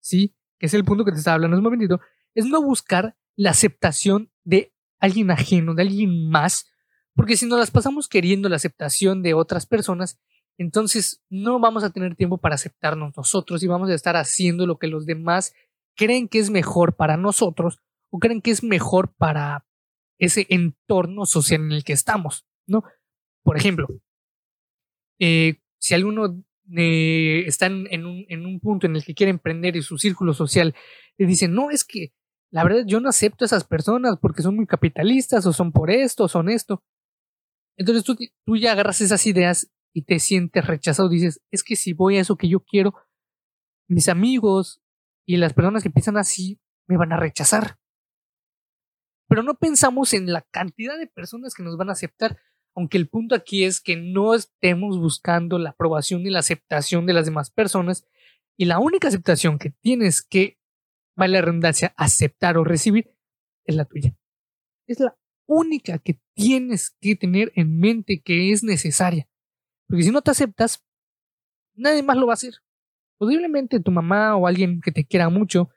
¿sí? 0.00 0.36
Que 0.58 0.66
es 0.66 0.74
el 0.74 0.84
punto 0.84 1.04
que 1.04 1.10
te 1.10 1.18
estaba 1.18 1.34
hablando 1.34 1.56
hace 1.56 1.60
un 1.60 1.64
momentito, 1.64 2.00
es 2.34 2.46
no 2.46 2.62
buscar 2.62 3.16
la 3.34 3.50
aceptación 3.50 4.30
de 4.44 4.72
alguien 4.98 5.30
ajeno, 5.30 5.74
de 5.74 5.82
alguien 5.82 6.28
más, 6.28 6.70
porque 7.14 7.36
si 7.36 7.46
nos 7.46 7.58
las 7.58 7.70
pasamos 7.70 8.08
queriendo 8.08 8.48
la 8.48 8.56
aceptación 8.56 9.22
de 9.22 9.34
otras 9.34 9.66
personas, 9.66 10.18
entonces 10.58 11.22
no 11.28 11.60
vamos 11.60 11.84
a 11.84 11.90
tener 11.90 12.14
tiempo 12.14 12.38
para 12.38 12.54
aceptarnos 12.54 13.12
nosotros 13.16 13.62
y 13.62 13.66
vamos 13.66 13.90
a 13.90 13.94
estar 13.94 14.16
haciendo 14.16 14.66
lo 14.66 14.78
que 14.78 14.86
los 14.86 15.06
demás 15.06 15.52
creen 15.96 16.28
que 16.28 16.38
es 16.38 16.50
mejor 16.50 16.96
para 16.96 17.16
nosotros 17.16 17.78
o 18.10 18.18
creen 18.18 18.40
que 18.40 18.50
es 18.50 18.62
mejor 18.62 19.14
para 19.14 19.66
ese 20.18 20.46
entorno 20.48 21.26
social 21.26 21.60
en 21.62 21.72
el 21.72 21.84
que 21.84 21.92
estamos, 21.92 22.46
¿no? 22.66 22.84
Por 23.42 23.56
ejemplo, 23.56 23.86
eh, 25.18 25.60
si 25.78 25.94
alguno 25.94 26.42
eh, 26.76 27.44
está 27.46 27.66
en, 27.66 28.06
un, 28.06 28.24
en 28.28 28.46
un 28.46 28.60
punto 28.60 28.86
en 28.86 28.96
el 28.96 29.04
que 29.04 29.14
quiere 29.14 29.30
emprender 29.30 29.76
y 29.76 29.82
su 29.82 29.98
círculo 29.98 30.34
social 30.34 30.74
le 31.18 31.26
dice, 31.26 31.48
no, 31.48 31.70
es 31.70 31.84
que 31.84 32.12
la 32.50 32.64
verdad 32.64 32.84
yo 32.86 33.00
no 33.00 33.08
acepto 33.08 33.44
a 33.44 33.46
esas 33.46 33.64
personas 33.64 34.16
porque 34.20 34.42
son 34.42 34.56
muy 34.56 34.66
capitalistas 34.66 35.46
o 35.46 35.52
son 35.52 35.72
por 35.72 35.90
esto 35.90 36.24
o 36.24 36.28
son 36.28 36.48
esto. 36.48 36.82
Entonces 37.76 38.04
tú, 38.04 38.16
tú 38.44 38.56
ya 38.56 38.72
agarras 38.72 39.00
esas 39.00 39.26
ideas 39.26 39.70
y 39.92 40.02
te 40.02 40.18
sientes 40.18 40.66
rechazado, 40.66 41.08
dices, 41.08 41.42
es 41.50 41.62
que 41.62 41.76
si 41.76 41.92
voy 41.92 42.16
a 42.16 42.20
eso 42.20 42.36
que 42.36 42.48
yo 42.48 42.60
quiero, 42.60 42.94
mis 43.88 44.08
amigos 44.08 44.82
y 45.26 45.36
las 45.36 45.52
personas 45.52 45.82
que 45.82 45.90
piensan 45.90 46.16
así 46.16 46.60
me 46.86 46.96
van 46.96 47.12
a 47.12 47.16
rechazar. 47.16 47.78
Pero 49.28 49.42
no 49.42 49.54
pensamos 49.54 50.12
en 50.12 50.32
la 50.32 50.42
cantidad 50.42 50.96
de 50.98 51.06
personas 51.06 51.54
que 51.54 51.62
nos 51.62 51.76
van 51.76 51.88
a 51.88 51.92
aceptar, 51.92 52.38
aunque 52.74 52.96
el 52.98 53.08
punto 53.08 53.34
aquí 53.34 53.64
es 53.64 53.80
que 53.80 53.96
no 53.96 54.34
estemos 54.34 54.98
buscando 54.98 55.58
la 55.58 55.70
aprobación 55.70 56.22
y 56.26 56.30
la 56.30 56.40
aceptación 56.40 57.06
de 57.06 57.12
las 57.12 57.26
demás 57.26 57.50
personas, 57.50 58.06
y 58.56 58.66
la 58.66 58.78
única 58.78 59.08
aceptación 59.08 59.58
que 59.58 59.70
tienes 59.70 60.22
que, 60.22 60.58
vale 61.16 61.34
la 61.34 61.42
redundancia, 61.42 61.94
aceptar 61.96 62.56
o 62.58 62.64
recibir, 62.64 63.12
es 63.64 63.74
la 63.74 63.84
tuya. 63.84 64.14
Es 64.86 65.00
la 65.00 65.16
única 65.46 65.98
que 65.98 66.20
tienes 66.34 66.96
que 67.00 67.16
tener 67.16 67.52
en 67.54 67.78
mente 67.78 68.20
que 68.20 68.52
es 68.52 68.62
necesaria. 68.62 69.28
Porque 69.88 70.04
si 70.04 70.10
no 70.10 70.22
te 70.22 70.30
aceptas, 70.30 70.84
nadie 71.74 72.02
más 72.02 72.16
lo 72.16 72.26
va 72.26 72.32
a 72.32 72.34
hacer. 72.34 72.54
Posiblemente 73.18 73.80
tu 73.80 73.90
mamá 73.90 74.36
o 74.36 74.46
alguien 74.46 74.80
que 74.80 74.92
te 74.92 75.04
quiera 75.04 75.28
mucho, 75.28 75.70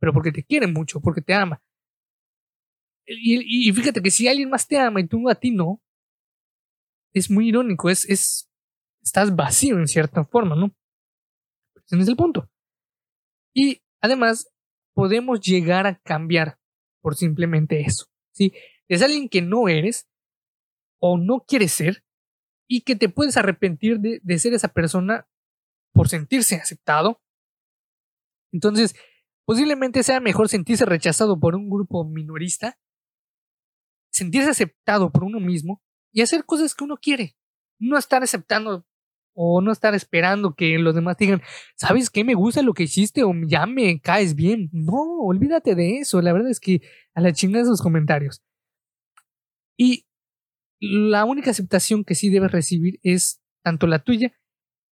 pero 0.00 0.12
porque 0.12 0.32
te 0.32 0.42
quiere 0.42 0.66
mucho, 0.66 1.00
porque 1.00 1.22
te 1.22 1.34
ama. 1.34 1.62
Y, 3.06 3.70
fíjate 3.72 4.02
que 4.02 4.10
si 4.10 4.28
alguien 4.28 4.48
más 4.48 4.66
te 4.66 4.78
ama 4.78 5.00
y 5.00 5.06
tú 5.06 5.28
a 5.28 5.34
ti 5.34 5.50
no, 5.50 5.82
es 7.12 7.30
muy 7.30 7.48
irónico, 7.48 7.90
es, 7.90 8.04
es, 8.06 8.50
estás 9.02 9.36
vacío 9.36 9.78
en 9.78 9.86
cierta 9.86 10.24
forma, 10.24 10.56
¿no? 10.56 10.74
Ese 11.76 11.98
es 11.98 12.08
el 12.08 12.16
punto. 12.16 12.50
Y 13.54 13.82
además, 14.00 14.53
podemos 14.94 15.40
llegar 15.40 15.86
a 15.86 15.98
cambiar 15.98 16.58
por 17.02 17.16
simplemente 17.16 17.80
eso. 17.80 18.06
¿sí? 18.32 18.52
Es 18.88 19.02
alguien 19.02 19.28
que 19.28 19.42
no 19.42 19.68
eres 19.68 20.08
o 21.00 21.18
no 21.18 21.44
quieres 21.46 21.72
ser 21.72 22.04
y 22.66 22.82
que 22.82 22.96
te 22.96 23.08
puedes 23.08 23.36
arrepentir 23.36 23.98
de, 23.98 24.20
de 24.22 24.38
ser 24.38 24.54
esa 24.54 24.68
persona 24.68 25.28
por 25.92 26.08
sentirse 26.08 26.56
aceptado. 26.56 27.20
Entonces, 28.52 28.94
posiblemente 29.44 30.02
sea 30.02 30.20
mejor 30.20 30.48
sentirse 30.48 30.86
rechazado 30.86 31.38
por 31.38 31.54
un 31.54 31.68
grupo 31.68 32.04
minorista, 32.04 32.78
sentirse 34.10 34.50
aceptado 34.50 35.10
por 35.10 35.24
uno 35.24 35.40
mismo 35.40 35.82
y 36.12 36.22
hacer 36.22 36.44
cosas 36.44 36.74
que 36.74 36.84
uno 36.84 36.96
quiere. 36.96 37.36
No 37.78 37.98
estar 37.98 38.22
aceptando 38.22 38.86
o 39.34 39.60
no 39.60 39.72
estar 39.72 39.94
esperando 39.94 40.54
que 40.54 40.78
los 40.78 40.94
demás 40.94 41.16
digan, 41.18 41.42
¿sabes 41.76 42.10
qué? 42.10 42.24
Me 42.24 42.34
gusta 42.34 42.62
lo 42.62 42.72
que 42.74 42.84
hiciste 42.84 43.24
o 43.24 43.32
ya 43.46 43.66
me 43.66 44.00
caes 44.00 44.34
bien. 44.34 44.70
No, 44.72 45.18
olvídate 45.20 45.74
de 45.74 45.98
eso. 45.98 46.22
La 46.22 46.32
verdad 46.32 46.50
es 46.50 46.60
que 46.60 46.80
a 47.14 47.20
la 47.20 47.32
chingada 47.32 47.64
esos 47.64 47.82
comentarios. 47.82 48.42
Y 49.76 50.06
la 50.80 51.24
única 51.24 51.50
aceptación 51.50 52.04
que 52.04 52.14
sí 52.14 52.30
debes 52.30 52.52
recibir 52.52 53.00
es 53.02 53.40
tanto 53.62 53.86
la 53.86 54.00
tuya 54.00 54.32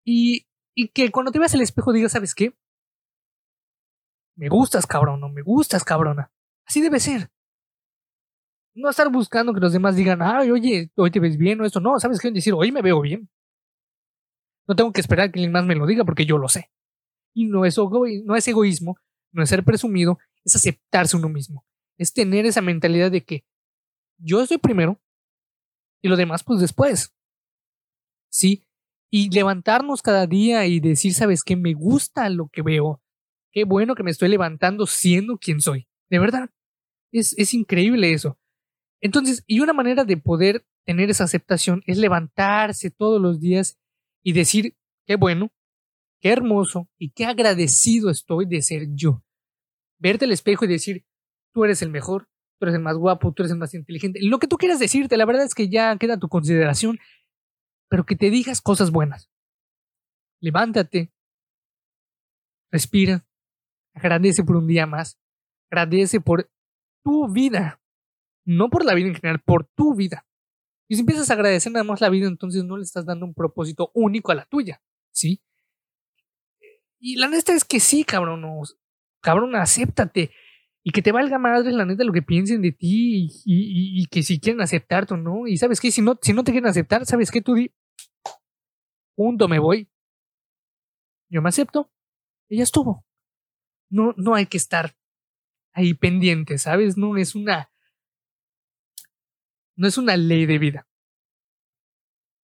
y, 0.04 0.47
y 0.75 0.88
que 0.88 1.11
cuando 1.11 1.33
te 1.33 1.38
veas 1.38 1.54
al 1.54 1.62
espejo 1.62 1.92
digas, 1.92 2.12
¿sabes 2.12 2.35
qué? 2.35 2.54
Me 4.37 4.49
gustas, 4.49 4.87
cabrón, 4.87 5.23
o 5.25 5.28
me 5.28 5.42
gustas, 5.42 5.85
cabrona. 5.85 6.30
Así 6.64 6.80
debe 6.80 7.00
ser. 7.00 7.30
No 8.75 8.88
estar 8.88 9.11
buscando 9.11 9.52
que 9.52 9.61
los 9.61 9.73
demás 9.73 9.97
digan, 9.97 10.23
ay, 10.23 10.50
oye, 10.50 10.90
hoy 10.97 11.11
te 11.11 11.18
ves 11.21 11.37
bien 11.37 11.61
o 11.61 11.64
esto. 11.64 11.80
No, 11.80 11.99
¿sabes 11.99 12.21
qué? 12.21 12.30
Decir, 12.30 12.54
hoy 12.54 12.71
me 12.71 12.80
veo 12.83 13.00
bien. 13.00 13.28
No 14.69 14.77
tengo 14.77 14.93
que 14.93 15.01
esperar 15.01 15.33
que 15.33 15.39
alguien 15.39 15.53
más 15.53 15.65
me 15.65 15.75
lo 15.75 15.87
diga 15.87 16.05
porque 16.05 16.27
yo 16.27 16.37
lo 16.37 16.49
sé. 16.49 16.71
Y 17.35 17.47
no 17.47 17.65
es, 17.65 17.77
no 18.25 18.37
es 18.37 18.47
egoísmo, 18.47 18.99
no 19.33 19.43
es 19.43 19.49
ser 19.49 19.65
presumido, 19.65 20.19
es 20.45 20.55
aceptarse 20.55 21.17
uno 21.17 21.31
mismo. 21.31 21.65
Es 21.97 22.13
tener 22.13 22.45
esa 22.45 22.61
mentalidad 22.61 23.11
de 23.11 23.25
que 23.25 23.45
yo 24.19 24.43
estoy 24.43 24.59
primero 24.59 25.01
y 26.03 26.09
lo 26.09 26.17
demás 26.17 26.45
pues 26.45 26.61
después. 26.61 27.15
¿Sí? 28.31 28.67
Y 29.11 29.31
levantarnos 29.31 30.03
cada 30.03 30.27
día 30.27 30.67
y 30.67 30.81
decir, 30.81 31.15
¿sabes 31.15 31.43
qué? 31.43 31.57
Me 31.57 31.73
gusta 31.73 32.29
lo 32.29 32.49
que 32.49 32.61
veo. 32.61 33.03
Qué 33.51 33.65
bueno 33.65 33.95
que 33.95 34.03
me 34.03 34.11
estoy 34.11 34.29
levantando 34.29 34.87
siendo 34.87 35.39
quien 35.39 35.63
soy. 35.63 35.89
De 36.11 36.19
verdad. 36.19 36.51
Es, 37.11 37.35
es 37.39 37.55
increíble 37.55 38.13
eso. 38.13 38.39
Entonces, 39.01 39.45
y 39.47 39.61
una 39.61 39.73
manera 39.73 40.05
de 40.05 40.19
poder 40.19 40.67
tener 40.85 41.09
esa 41.09 41.25
aceptación 41.25 41.83
es 41.87 41.97
levantarse 41.97 42.91
todos 42.91 43.21
los 43.21 43.41
días 43.41 43.79
y 44.23 44.33
decir, 44.33 44.77
qué 45.07 45.17
bueno, 45.17 45.53
qué 46.21 46.31
hermoso 46.31 46.89
y 46.99 47.11
qué 47.11 47.25
agradecido 47.25 48.11
estoy 48.11 48.47
de 48.47 48.63
ser 48.63 48.89
yo. 48.95 49.23
Verte 49.99 50.25
al 50.25 50.33
espejo 50.33 50.65
y 50.65 50.69
decir, 50.69 51.05
tú 51.53 51.65
eres 51.65 51.83
el 51.83 51.91
mejor, 51.91 52.29
tú 52.59 52.67
eres 52.67 52.75
el 52.75 52.83
más 52.83 52.97
guapo, 52.97 53.33
tú 53.33 53.43
eres 53.43 53.53
el 53.53 53.59
más 53.59 53.75
inteligente. 53.75 54.21
Lo 54.23 54.39
que 54.39 54.47
tú 54.47 54.57
quieras 54.57 54.79
decirte, 54.79 55.17
la 55.17 55.25
verdad 55.25 55.45
es 55.45 55.55
que 55.55 55.69
ya 55.69 55.97
queda 55.97 56.19
tu 56.19 56.29
consideración, 56.29 56.99
pero 57.89 58.05
que 58.05 58.17
te 58.17 58.31
digas 58.31 58.61
cosas 58.61 58.91
buenas. 58.91 59.31
Levántate, 60.41 61.13
respira, 62.71 63.27
agradece 63.95 64.45
por 64.45 64.57
un 64.57 64.67
día 64.67 64.87
más, 64.87 65.19
agradece 65.71 66.21
por 66.21 66.51
tu 67.03 67.29
vida, 67.29 67.81
no 68.45 68.69
por 68.69 68.85
la 68.85 68.95
vida 68.95 69.09
en 69.09 69.15
general, 69.15 69.43
por 69.45 69.65
tu 69.65 69.95
vida. 69.95 70.27
Y 70.88 70.95
si 70.95 71.00
empiezas 71.00 71.30
a 71.30 71.35
agradecer 71.35 71.71
nada 71.71 71.85
más 71.85 72.00
la 72.00 72.09
vida, 72.09 72.26
entonces 72.26 72.64
no 72.64 72.76
le 72.76 72.83
estás 72.83 73.04
dando 73.04 73.26
un 73.26 73.35
propósito 73.35 73.90
único 73.95 74.33
a 74.33 74.35
la 74.35 74.47
tuya, 74.47 74.83
¿sí? 75.12 75.42
Y 76.99 77.16
la 77.16 77.28
neta 77.28 77.52
es 77.52 77.64
que 77.64 77.78
sí, 77.78 78.04
cabrón, 78.04 78.45
cabrón, 79.21 79.54
acéptate. 79.54 80.33
Y 80.83 80.90
que 80.90 81.02
te 81.02 81.12
valga 81.12 81.38
madre 81.38 81.71
la 81.73 81.85
neta 81.85 82.02
lo 82.02 82.12
que 82.12 82.23
piensen 82.23 82.62
de 82.62 82.73
ti 82.73 83.28
y, 83.45 84.07
que 84.07 84.23
si 84.23 84.40
quieren 84.40 84.62
aceptarte 84.62 85.14
o 85.14 85.16
no. 85.18 85.47
Y 85.47 85.59
sabes 85.59 85.80
qué, 85.80 85.90
si 85.90 86.00
no, 86.00 86.18
si 86.23 86.33
no 86.33 86.42
te 86.42 86.52
quieren 86.52 86.71
aceptar, 86.71 87.04
¿sabes 87.04 87.30
qué? 87.30 87.42
Tú 87.42 87.54
di, 87.54 87.71
punto, 89.14 89.49
me 89.49 89.59
voy. 89.59 89.88
Yo 91.28 91.42
me 91.42 91.50
acepto 91.50 91.90
ya 92.57 92.62
estuvo. 92.62 93.04
No, 93.90 94.14
no 94.16 94.35
hay 94.35 94.47
que 94.47 94.57
estar 94.57 94.97
ahí 95.73 95.95
pendiente, 95.95 96.59
¿sabes? 96.59 96.97
No 96.97 97.16
es 97.16 97.35
una 97.35 97.71
no 99.78 99.87
es 99.87 99.97
una 99.97 100.16
ley 100.16 100.44
de 100.44 100.58
vida. 100.58 100.87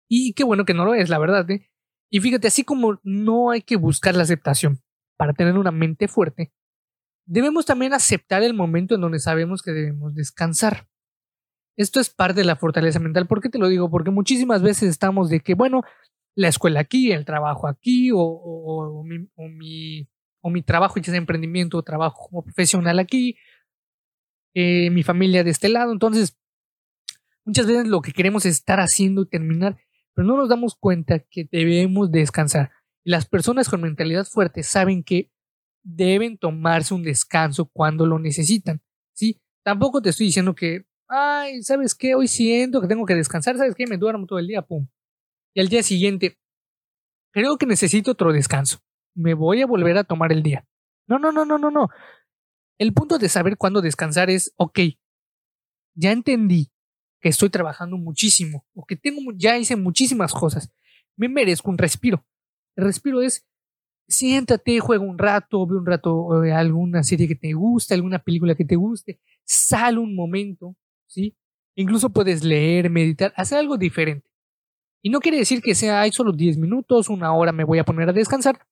Y 0.08 0.34
qué 0.34 0.44
bueno 0.44 0.64
que 0.64 0.72
no 0.72 0.84
lo 0.84 0.94
es, 0.94 1.08
la 1.10 1.18
verdad. 1.18 1.50
¿eh? 1.50 1.68
Y 2.10 2.20
fíjate, 2.20 2.46
así 2.46 2.64
como 2.64 3.00
no 3.02 3.50
hay 3.50 3.62
que 3.62 3.76
buscar 3.76 4.14
la 4.14 4.22
aceptación 4.22 4.80
para 5.16 5.32
tener 5.32 5.58
una 5.58 5.72
mente 5.72 6.06
fuerte, 6.06 6.52
debemos 7.26 7.66
también 7.66 7.92
aceptar 7.92 8.42
el 8.42 8.54
momento 8.54 8.94
en 8.94 9.00
donde 9.00 9.18
sabemos 9.18 9.62
que 9.62 9.72
debemos 9.72 10.14
descansar. 10.14 10.88
Esto 11.76 11.98
es 11.98 12.08
parte 12.08 12.40
de 12.40 12.46
la 12.46 12.54
fortaleza 12.54 13.00
mental. 13.00 13.26
¿Por 13.26 13.40
qué 13.40 13.48
te 13.48 13.58
lo 13.58 13.68
digo? 13.68 13.90
Porque 13.90 14.12
muchísimas 14.12 14.62
veces 14.62 14.88
estamos 14.88 15.28
de 15.28 15.40
que, 15.40 15.54
bueno, 15.54 15.82
la 16.36 16.46
escuela 16.46 16.80
aquí, 16.80 17.10
el 17.10 17.24
trabajo 17.24 17.66
aquí, 17.66 18.10
o, 18.14 19.02
mi, 19.04 20.08
o 20.40 20.50
mi 20.50 20.62
trabajo 20.62 21.00
ya 21.00 21.06
sea 21.06 21.16
emprendimiento 21.16 21.78
o 21.78 21.82
trabajo 21.82 22.28
como 22.28 22.44
profesional 22.44 23.00
aquí, 23.00 23.36
eh, 24.54 24.90
mi 24.90 25.02
familia 25.02 25.42
de 25.42 25.50
este 25.50 25.68
lado. 25.68 25.90
Entonces, 25.90 26.38
Muchas 27.44 27.66
veces 27.66 27.86
lo 27.86 28.00
que 28.00 28.12
queremos 28.12 28.46
es 28.46 28.56
estar 28.56 28.80
haciendo 28.80 29.22
y 29.22 29.28
terminar, 29.28 29.76
pero 30.14 30.26
no 30.26 30.36
nos 30.36 30.48
damos 30.48 30.74
cuenta 30.74 31.18
que 31.18 31.46
debemos 31.50 32.10
descansar. 32.10 32.70
Las 33.04 33.26
personas 33.26 33.68
con 33.68 33.82
mentalidad 33.82 34.24
fuerte 34.24 34.62
saben 34.62 35.04
que 35.04 35.30
deben 35.82 36.38
tomarse 36.38 36.94
un 36.94 37.02
descanso 37.02 37.66
cuando 37.66 38.06
lo 38.06 38.18
necesitan. 38.18 38.80
¿sí? 39.12 39.42
Tampoco 39.62 40.00
te 40.00 40.10
estoy 40.10 40.26
diciendo 40.26 40.54
que, 40.54 40.86
ay, 41.06 41.62
¿sabes 41.62 41.94
qué? 41.94 42.14
Hoy 42.14 42.28
siento 42.28 42.80
que 42.80 42.88
tengo 42.88 43.04
que 43.04 43.14
descansar, 43.14 43.58
¿sabes 43.58 43.74
qué? 43.74 43.86
Me 43.86 43.98
duermo 43.98 44.26
todo 44.26 44.38
el 44.38 44.46
día, 44.46 44.62
pum. 44.62 44.88
Y 45.52 45.60
al 45.60 45.68
día 45.68 45.82
siguiente, 45.82 46.38
creo 47.30 47.58
que 47.58 47.66
necesito 47.66 48.12
otro 48.12 48.32
descanso. 48.32 48.78
Me 49.14 49.34
voy 49.34 49.60
a 49.60 49.66
volver 49.66 49.98
a 49.98 50.04
tomar 50.04 50.32
el 50.32 50.42
día. 50.42 50.66
No, 51.06 51.18
no, 51.18 51.30
no, 51.30 51.44
no, 51.44 51.58
no, 51.58 51.70
no. 51.70 51.88
El 52.78 52.94
punto 52.94 53.18
de 53.18 53.28
saber 53.28 53.58
cuándo 53.58 53.82
descansar 53.82 54.30
es, 54.30 54.52
ok, 54.56 54.80
ya 55.94 56.10
entendí 56.10 56.73
que 57.24 57.30
estoy 57.30 57.48
trabajando 57.48 57.96
muchísimo 57.96 58.66
o 58.74 58.84
que 58.84 58.96
tengo 58.96 59.32
ya 59.34 59.56
hice 59.56 59.76
muchísimas 59.76 60.34
cosas. 60.34 60.70
Me 61.16 61.26
merezco 61.26 61.70
un 61.70 61.78
respiro. 61.78 62.22
El 62.76 62.84
respiro 62.84 63.22
es 63.22 63.48
siéntate, 64.06 64.78
juega 64.78 65.02
un 65.02 65.16
rato, 65.16 65.66
ve 65.66 65.78
un 65.78 65.86
rato 65.86 66.44
eh, 66.44 66.52
alguna 66.52 67.02
serie 67.02 67.26
que 67.26 67.34
te 67.34 67.54
guste, 67.54 67.94
alguna 67.94 68.18
película 68.18 68.54
que 68.54 68.66
te 68.66 68.76
guste, 68.76 69.22
sal 69.42 69.96
un 69.96 70.14
momento, 70.14 70.76
¿sí? 71.06 71.34
Incluso 71.74 72.10
puedes 72.10 72.44
leer, 72.44 72.90
meditar, 72.90 73.32
hacer 73.38 73.56
algo 73.56 73.78
diferente. 73.78 74.28
Y 75.02 75.08
no 75.08 75.20
quiere 75.20 75.38
decir 75.38 75.62
que 75.62 75.74
sea, 75.74 76.02
hay 76.02 76.12
solo 76.12 76.30
10 76.30 76.58
minutos, 76.58 77.08
una 77.08 77.32
hora 77.32 77.52
me 77.52 77.64
voy 77.64 77.78
a 77.78 77.84
poner 77.84 78.10
a 78.10 78.12
descansar 78.12 78.66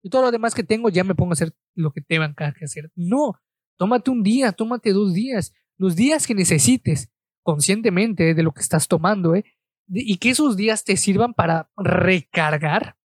y 0.00 0.10
todo 0.10 0.22
lo 0.22 0.30
demás 0.30 0.54
que 0.54 0.62
tengo 0.62 0.90
ya 0.90 1.02
me 1.02 1.16
pongo 1.16 1.32
a 1.32 1.34
hacer 1.34 1.52
lo 1.74 1.90
que 1.90 2.02
tengan 2.02 2.36
que 2.36 2.64
hacer. 2.64 2.92
No, 2.94 3.40
tómate 3.76 4.12
un 4.12 4.22
día, 4.22 4.52
tómate 4.52 4.92
dos 4.92 5.12
días, 5.12 5.52
los 5.76 5.96
días 5.96 6.28
que 6.28 6.36
necesites 6.36 7.10
conscientemente 7.46 8.34
de 8.34 8.42
lo 8.42 8.50
que 8.50 8.60
estás 8.60 8.88
tomando, 8.88 9.36
¿eh? 9.36 9.44
y 9.86 10.16
que 10.16 10.30
esos 10.30 10.56
días 10.56 10.82
te 10.82 10.96
sirvan 10.96 11.32
para 11.32 11.70
recargar 11.76 12.96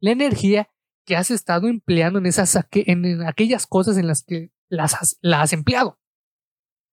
la 0.00 0.12
energía 0.12 0.70
que 1.04 1.16
has 1.16 1.30
estado 1.30 1.68
empleando 1.68 2.18
en, 2.18 2.24
esas, 2.24 2.58
en, 2.72 3.22
aquellas 3.26 3.66
cosas 3.66 3.98
en 3.98 4.06
las 4.06 4.24
que 4.24 4.52
las 4.70 4.94
has, 4.94 5.18
has 5.22 5.52
empleado. 5.52 6.00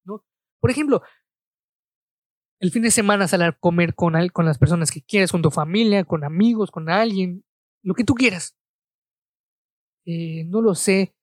¿no? 0.03 0.25
Por 0.59 0.69
ejemplo, 0.69 1.01
el 2.59 2.71
fin 2.71 2.81
de 2.81 2.91
semana 2.91 3.29
salir 3.29 3.47
a 3.47 3.51
comer 3.53 3.95
con, 3.95 4.13
con 4.33 4.45
las 4.45 4.57
personas 4.57 4.91
que 4.91 5.01
quieres, 5.01 5.31
con 5.31 5.41
tu 5.41 5.49
familia, 5.49 6.03
con 6.03 6.25
amigos, 6.25 6.71
con 6.71 6.89
alguien, 6.89 7.45
lo 7.83 7.93
que 7.93 8.03
tú 8.03 8.15
quieras. 8.15 8.57
Eh, 10.05 10.43
no 10.43 10.59
lo 10.59 10.75
sé. 10.75 11.15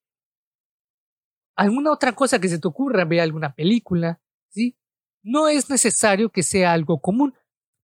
Alguna 1.57 1.93
otra 1.93 2.13
cosa 2.13 2.41
que 2.41 2.49
se 2.49 2.59
te 2.59 2.69
ocurra, 2.69 3.05
ve 3.05 3.21
alguna 3.21 3.55
película, 3.55 4.23
¿sí? 4.49 4.79
No 5.25 5.49
es 5.49 5.69
necesario 5.69 6.31
que 6.31 6.45
sea 6.45 6.73
algo 6.73 7.01
común. 7.01 7.35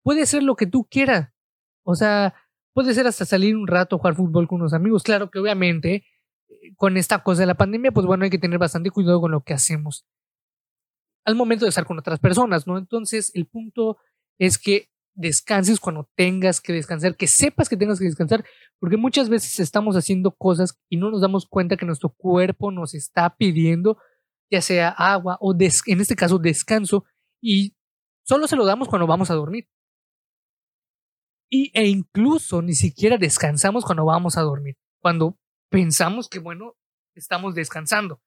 Puede 0.03 0.25
ser 0.25 0.43
lo 0.43 0.55
que 0.55 0.67
tú 0.67 0.85
quieras. 0.89 1.29
O 1.83 1.95
sea, 1.95 2.33
puede 2.73 2.93
ser 2.93 3.07
hasta 3.07 3.23
salir 3.23 3.55
un 3.55 3.67
rato 3.67 3.97
jugar 3.97 4.15
fútbol 4.15 4.47
con 4.47 4.59
unos 4.59 4.73
amigos. 4.73 5.03
Claro 5.03 5.31
que 5.31 5.39
obviamente 5.39 6.03
eh, 6.49 6.75
con 6.75 6.97
esta 6.97 7.23
cosa 7.23 7.41
de 7.43 7.47
la 7.47 7.55
pandemia, 7.55 7.93
pues 7.93 8.05
bueno, 8.05 8.25
hay 8.25 8.29
que 8.29 8.39
tener 8.39 8.59
bastante 8.59 8.91
cuidado 8.91 9.21
con 9.21 9.31
lo 9.31 9.41
que 9.41 9.53
hacemos 9.53 10.05
al 11.27 11.35
momento 11.35 11.65
de 11.65 11.69
estar 11.69 11.85
con 11.85 11.99
otras 11.99 12.19
personas, 12.19 12.65
¿no? 12.67 12.77
Entonces, 12.77 13.31
el 13.35 13.45
punto 13.45 13.97
es 14.39 14.57
que 14.57 14.89
descanses 15.13 15.77
cuando 15.77 16.09
tengas 16.15 16.61
que 16.61 16.71
descansar, 16.71 17.17
que 17.17 17.27
sepas 17.27 17.67
que 17.67 17.75
tengas 17.75 17.99
que 17.99 18.05
descansar, 18.05 18.45
porque 18.79 18.95
muchas 18.95 19.27
veces 19.27 19.59
estamos 19.59 19.97
haciendo 19.97 20.31
cosas 20.31 20.79
y 20.87 20.95
no 20.95 21.11
nos 21.11 21.19
damos 21.19 21.45
cuenta 21.45 21.75
que 21.75 21.85
nuestro 21.85 22.09
cuerpo 22.09 22.71
nos 22.71 22.93
está 22.93 23.35
pidiendo, 23.35 23.97
ya 24.49 24.61
sea 24.61 24.87
agua 24.87 25.37
o 25.41 25.53
en 25.53 25.99
este 25.99 26.15
caso 26.15 26.39
descanso, 26.39 27.03
y 27.41 27.75
solo 28.23 28.47
se 28.47 28.55
lo 28.55 28.65
damos 28.65 28.87
cuando 28.87 29.07
vamos 29.07 29.29
a 29.31 29.35
dormir. 29.35 29.67
Y, 31.49 31.71
e 31.73 31.87
incluso 31.87 32.61
ni 32.61 32.73
siquiera 32.73 33.17
descansamos 33.17 33.85
cuando 33.85 34.05
vamos 34.05 34.37
a 34.37 34.41
dormir. 34.41 34.75
Cuando 35.01 35.37
pensamos 35.69 36.27
que, 36.27 36.39
bueno, 36.39 36.75
estamos 37.15 37.55
descansando. 37.55 38.21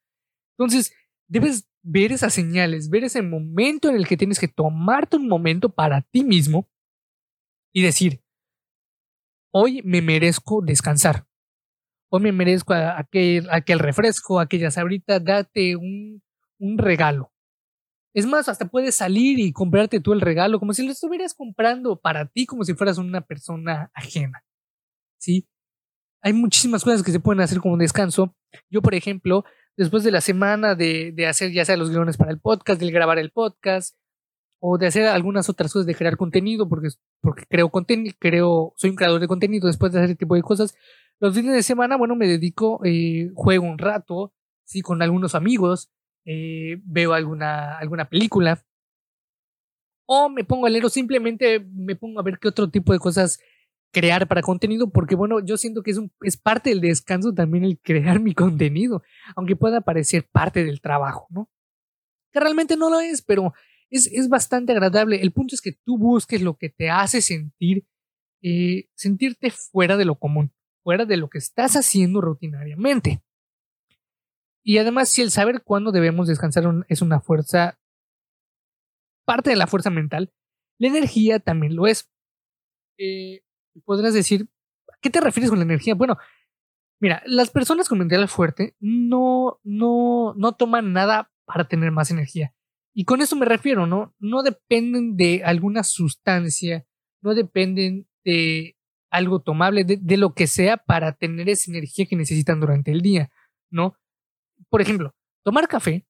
Entonces, 0.56 0.94
debes 1.28 1.68
ver 1.82 2.12
esas 2.12 2.34
señales, 2.34 2.90
ver 2.90 3.04
ese 3.04 3.22
momento 3.22 3.88
en 3.88 3.96
el 3.96 4.06
que 4.06 4.16
tienes 4.16 4.38
que 4.38 4.48
tomarte 4.48 5.16
un 5.16 5.28
momento 5.28 5.70
para 5.70 6.02
ti 6.02 6.24
mismo 6.24 6.68
y 7.72 7.82
decir, 7.82 8.22
hoy 9.52 9.82
me 9.84 10.02
merezco 10.02 10.60
descansar. 10.62 11.26
Hoy 12.10 12.22
me 12.22 12.32
merezco 12.32 12.74
aquel, 12.74 13.78
refresco, 13.78 14.40
aquella 14.40 14.70
sabrita, 14.70 15.20
date 15.20 15.76
un, 15.76 16.22
un 16.58 16.78
regalo. 16.78 17.29
Es 18.14 18.26
más, 18.26 18.48
hasta 18.48 18.68
puedes 18.68 18.96
salir 18.96 19.38
y 19.38 19.52
comprarte 19.52 20.00
tú 20.00 20.12
el 20.12 20.20
regalo 20.20 20.58
como 20.58 20.72
si 20.72 20.84
lo 20.84 20.92
estuvieras 20.92 21.34
comprando 21.34 22.00
para 22.00 22.26
ti, 22.26 22.46
como 22.46 22.64
si 22.64 22.74
fueras 22.74 22.98
una 22.98 23.20
persona 23.20 23.90
ajena. 23.94 24.44
¿Sí? 25.18 25.46
Hay 26.22 26.32
muchísimas 26.32 26.84
cosas 26.84 27.02
que 27.02 27.12
se 27.12 27.20
pueden 27.20 27.40
hacer 27.40 27.60
como 27.60 27.76
descanso. 27.76 28.34
Yo, 28.68 28.82
por 28.82 28.94
ejemplo, 28.94 29.44
después 29.76 30.02
de 30.02 30.10
la 30.10 30.20
semana 30.20 30.74
de, 30.74 31.12
de 31.12 31.26
hacer 31.26 31.52
ya 31.52 31.64
sea 31.64 31.76
los 31.76 31.90
guiones 31.90 32.16
para 32.16 32.32
el 32.32 32.40
podcast, 32.40 32.80
de 32.80 32.90
grabar 32.90 33.18
el 33.18 33.30
podcast, 33.30 33.96
o 34.60 34.76
de 34.76 34.86
hacer 34.86 35.06
algunas 35.06 35.48
otras 35.48 35.72
cosas 35.72 35.86
de 35.86 35.94
crear 35.94 36.16
contenido, 36.16 36.68
porque, 36.68 36.88
porque 37.20 37.44
creo 37.48 37.70
contenido, 37.70 38.14
creo, 38.18 38.74
soy 38.76 38.90
un 38.90 38.96
creador 38.96 39.20
de 39.20 39.26
contenido 39.28 39.66
después 39.66 39.90
de 39.92 39.98
hacer 39.98 40.10
ese 40.10 40.18
tipo 40.18 40.34
de 40.34 40.42
cosas. 40.42 40.74
Los 41.18 41.34
fines 41.34 41.54
de 41.54 41.62
semana, 41.62 41.96
bueno, 41.96 42.14
me 42.14 42.26
dedico, 42.26 42.80
eh, 42.84 43.30
juego 43.34 43.66
un 43.66 43.78
rato, 43.78 44.34
sí, 44.64 44.82
con 44.82 45.00
algunos 45.00 45.34
amigos, 45.34 45.90
eh, 46.24 46.80
veo 46.84 47.12
alguna, 47.12 47.78
alguna 47.78 48.08
película, 48.08 48.62
o 50.06 50.28
me 50.28 50.42
pongo 50.42 50.66
a 50.66 50.70
leer 50.70 50.84
o 50.84 50.88
simplemente 50.88 51.60
me 51.60 51.94
pongo 51.94 52.18
a 52.18 52.24
ver 52.24 52.38
qué 52.40 52.48
otro 52.48 52.68
tipo 52.68 52.92
de 52.92 52.98
cosas 52.98 53.38
crear 53.92 54.26
para 54.28 54.42
contenido, 54.42 54.90
porque 54.90 55.14
bueno, 55.14 55.38
yo 55.38 55.56
siento 55.56 55.82
que 55.82 55.92
es, 55.92 55.98
un, 55.98 56.12
es 56.22 56.36
parte 56.36 56.70
del 56.70 56.80
descanso 56.80 57.32
también 57.32 57.64
el 57.64 57.78
crear 57.78 58.20
mi 58.20 58.34
contenido, 58.34 59.02
aunque 59.36 59.56
pueda 59.56 59.80
parecer 59.80 60.28
parte 60.30 60.64
del 60.64 60.80
trabajo, 60.80 61.26
¿no? 61.30 61.48
Que 62.32 62.40
realmente 62.40 62.76
no 62.76 62.90
lo 62.90 63.00
es, 63.00 63.22
pero 63.22 63.52
es, 63.88 64.06
es 64.08 64.28
bastante 64.28 64.72
agradable. 64.72 65.20
El 65.20 65.32
punto 65.32 65.54
es 65.54 65.60
que 65.60 65.78
tú 65.84 65.98
busques 65.98 66.42
lo 66.42 66.56
que 66.56 66.70
te 66.70 66.90
hace 66.90 67.22
sentir, 67.22 67.86
eh, 68.42 68.88
sentirte 68.94 69.50
fuera 69.50 69.96
de 69.96 70.04
lo 70.04 70.16
común, 70.16 70.52
fuera 70.82 71.04
de 71.04 71.16
lo 71.16 71.28
que 71.28 71.38
estás 71.38 71.76
haciendo 71.76 72.20
rutinariamente. 72.20 73.22
Y 74.62 74.78
además, 74.78 75.10
si 75.10 75.22
el 75.22 75.30
saber 75.30 75.62
cuándo 75.62 75.92
debemos 75.92 76.28
descansar 76.28 76.64
es 76.88 77.02
una 77.02 77.20
fuerza, 77.20 77.78
parte 79.24 79.50
de 79.50 79.56
la 79.56 79.66
fuerza 79.66 79.90
mental, 79.90 80.32
la 80.78 80.88
energía 80.88 81.38
también 81.38 81.76
lo 81.76 81.86
es. 81.86 82.10
Eh, 82.98 83.42
podrás 83.84 84.14
decir, 84.14 84.48
¿a 84.88 84.96
qué 85.00 85.10
te 85.10 85.20
refieres 85.20 85.50
con 85.50 85.58
la 85.58 85.64
energía? 85.64 85.94
Bueno, 85.94 86.18
mira, 87.00 87.22
las 87.26 87.50
personas 87.50 87.88
con 87.88 87.98
mental 87.98 88.28
fuerte 88.28 88.76
no, 88.80 89.60
no, 89.62 90.34
no 90.36 90.52
toman 90.52 90.92
nada 90.92 91.30
para 91.44 91.68
tener 91.68 91.90
más 91.90 92.10
energía. 92.10 92.54
Y 92.92 93.04
con 93.04 93.20
eso 93.20 93.36
me 93.36 93.46
refiero, 93.46 93.86
¿no? 93.86 94.14
No 94.18 94.42
dependen 94.42 95.16
de 95.16 95.42
alguna 95.44 95.84
sustancia, 95.84 96.86
no 97.22 97.34
dependen 97.34 98.08
de 98.24 98.76
algo 99.10 99.40
tomable, 99.40 99.84
de, 99.84 99.96
de, 99.96 100.16
lo 100.16 100.34
que 100.34 100.46
sea 100.46 100.76
para 100.76 101.12
tener 101.12 101.48
esa 101.48 101.70
energía 101.70 102.06
que 102.06 102.16
necesitan 102.16 102.60
durante 102.60 102.90
el 102.90 103.00
día, 103.00 103.30
¿no? 103.70 103.96
Por 104.70 104.80
ejemplo, 104.80 105.14
tomar 105.44 105.68
café 105.68 106.06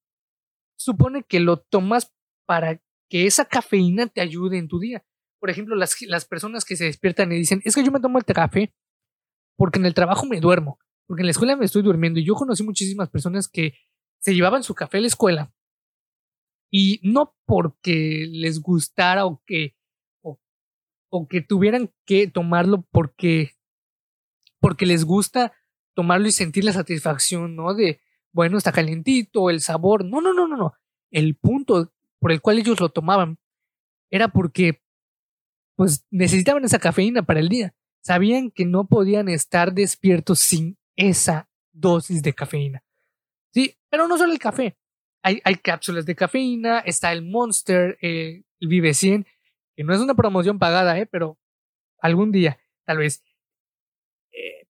supone 0.76 1.25
que 1.25 1.40
lo 1.40 1.59
tomas 1.59 2.12
para 2.47 2.81
que 3.09 3.26
esa 3.26 3.45
cafeína 3.45 4.07
te 4.07 4.21
ayude 4.21 4.59
en 4.59 4.69
tu 4.69 4.79
día. 4.79 5.05
Por 5.40 5.50
ejemplo, 5.50 5.75
las, 5.75 6.00
las 6.02 6.25
personas 6.26 6.64
que 6.64 6.76
se 6.76 6.85
despiertan 6.85 7.33
y 7.33 7.37
dicen, 7.37 7.61
es 7.64 7.75
que 7.75 7.83
yo 7.83 7.90
me 7.90 8.00
tomo 8.00 8.19
el 8.19 8.25
café 8.25 8.75
porque 9.57 9.79
en 9.79 9.87
el 9.87 9.95
trabajo 9.95 10.26
me 10.26 10.40
duermo, 10.40 10.79
porque 11.07 11.23
en 11.23 11.26
la 11.26 11.33
escuela 11.33 11.57
me 11.57 11.64
estoy 11.64 11.83
durmiendo. 11.83 12.21
Y 12.21 12.25
yo 12.25 12.35
conocí 12.35 12.62
muchísimas 12.62 13.09
personas 13.11 13.49
que 13.49 13.75
se 14.21 14.34
llevaban 14.34 14.63
su 14.63 14.75
café 14.75 14.99
a 14.99 15.00
la 15.00 15.06
escuela 15.06 15.52
y 16.71 17.00
no 17.02 17.34
porque 17.47 18.26
les 18.30 18.61
gustara 18.61 19.26
o 19.26 19.43
que, 19.45 19.76
o, 20.23 21.26
que 21.28 21.41
tuvieran 21.41 21.93
que 22.06 22.28
tomarlo 22.28 22.87
porque, 22.91 23.52
porque 24.61 24.87
les 24.87 25.04
gusta 25.04 25.52
tomarlo 25.95 26.28
y 26.28 26.32
sentir 26.32 26.65
la 26.65 26.73
satisfacción, 26.73 27.56
¿no? 27.56 27.75
De, 27.75 28.00
bueno, 28.32 28.58
está 28.58 28.73
calentito, 28.73 29.50
el 29.50 29.60
sabor. 29.60 30.04
No, 30.04 30.21
no, 30.21 30.32
no, 30.32 30.47
no, 30.47 30.56
no. 30.56 30.75
El 31.10 31.36
punto 31.36 31.93
por 32.19 32.32
el 32.32 32.40
cual 32.40 32.58
ellos 32.58 32.80
lo 32.80 32.90
tomaban 32.90 33.38
era 34.10 34.28
porque, 34.28 34.82
pues, 35.76 36.06
necesitaban 36.10 36.64
esa 36.64 36.78
cafeína 36.78 37.23
para 37.23 37.40
el 37.40 37.49
día. 37.49 37.75
Sabían 38.02 38.50
que 38.50 38.66
no 38.66 38.86
podían 38.86 39.28
estar 39.28 39.73
despiertos 39.73 40.40
sin 40.40 40.78
esa 40.97 41.50
dosis 41.73 42.23
de 42.23 42.32
cafeína. 42.32 42.84
Sí, 43.52 43.76
pero 43.88 44.08
no 44.08 44.16
solo 44.16 44.32
el 44.32 44.38
café 44.38 44.76
hay, 45.23 45.56
cápsulas 45.56 46.06
de 46.06 46.14
cafeína, 46.14 46.80
está 46.80 47.12
el 47.12 47.23
Monster, 47.23 47.99
eh, 48.00 48.43
el 48.60 48.69
Vive 48.69 48.95
100, 48.95 49.26
que 49.76 49.84
no 49.84 49.95
es 49.95 50.00
una 50.00 50.14
promoción 50.14 50.58
pagada, 50.58 50.99
eh, 50.99 51.06
pero 51.06 51.38
algún 52.00 52.32
día, 52.32 52.58
tal 52.84 52.99
vez. 52.99 53.23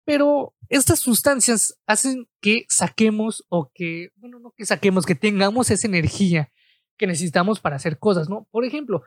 Pero 0.09 0.55
estas 0.71 1.01
sustancias 1.01 1.79
hacen 1.87 2.31
que 2.41 2.65
saquemos 2.71 3.45
o 3.51 3.71
que, 3.75 4.09
bueno, 4.17 4.39
no 4.39 4.55
que 4.57 4.65
saquemos, 4.65 5.05
que 5.05 5.15
tengamos 5.15 5.71
esa 5.71 5.87
energía 5.87 6.51
que 6.97 7.07
necesitamos 7.07 7.61
para 7.61 7.77
hacer 7.77 7.99
cosas, 7.99 8.31
¿no? 8.31 8.49
Por 8.51 8.65
ejemplo, 8.65 9.03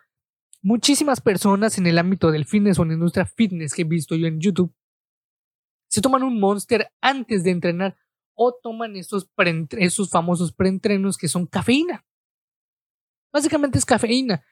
muchísimas 0.62 1.20
personas 1.20 1.80
en 1.80 1.88
el 1.88 1.98
ámbito 1.98 2.30
del 2.30 2.46
fitness 2.46 2.78
o 2.78 2.84
en 2.84 2.90
la 2.90 2.94
industria 2.94 3.26
fitness 3.26 3.74
que 3.74 3.82
he 3.82 3.86
visto 3.86 4.16
yo 4.16 4.28
en 4.28 4.40
YouTube 4.40 4.72
se 5.88 6.02
toman 6.02 6.22
un 6.22 6.40
monster 6.40 6.92
antes 7.02 7.44
de 7.44 7.50
entrenar 7.50 7.98
o 8.36 8.54
toman 8.62 8.96
esos, 8.96 9.28
esos 9.80 10.12
famosos 10.12 10.54
preentrenos 10.54 11.18
que 11.18 11.28
son 11.28 11.48
cafeína. 11.48 12.06
Básicamente 13.34 13.80
es 13.80 13.86
cafeína, 13.86 14.46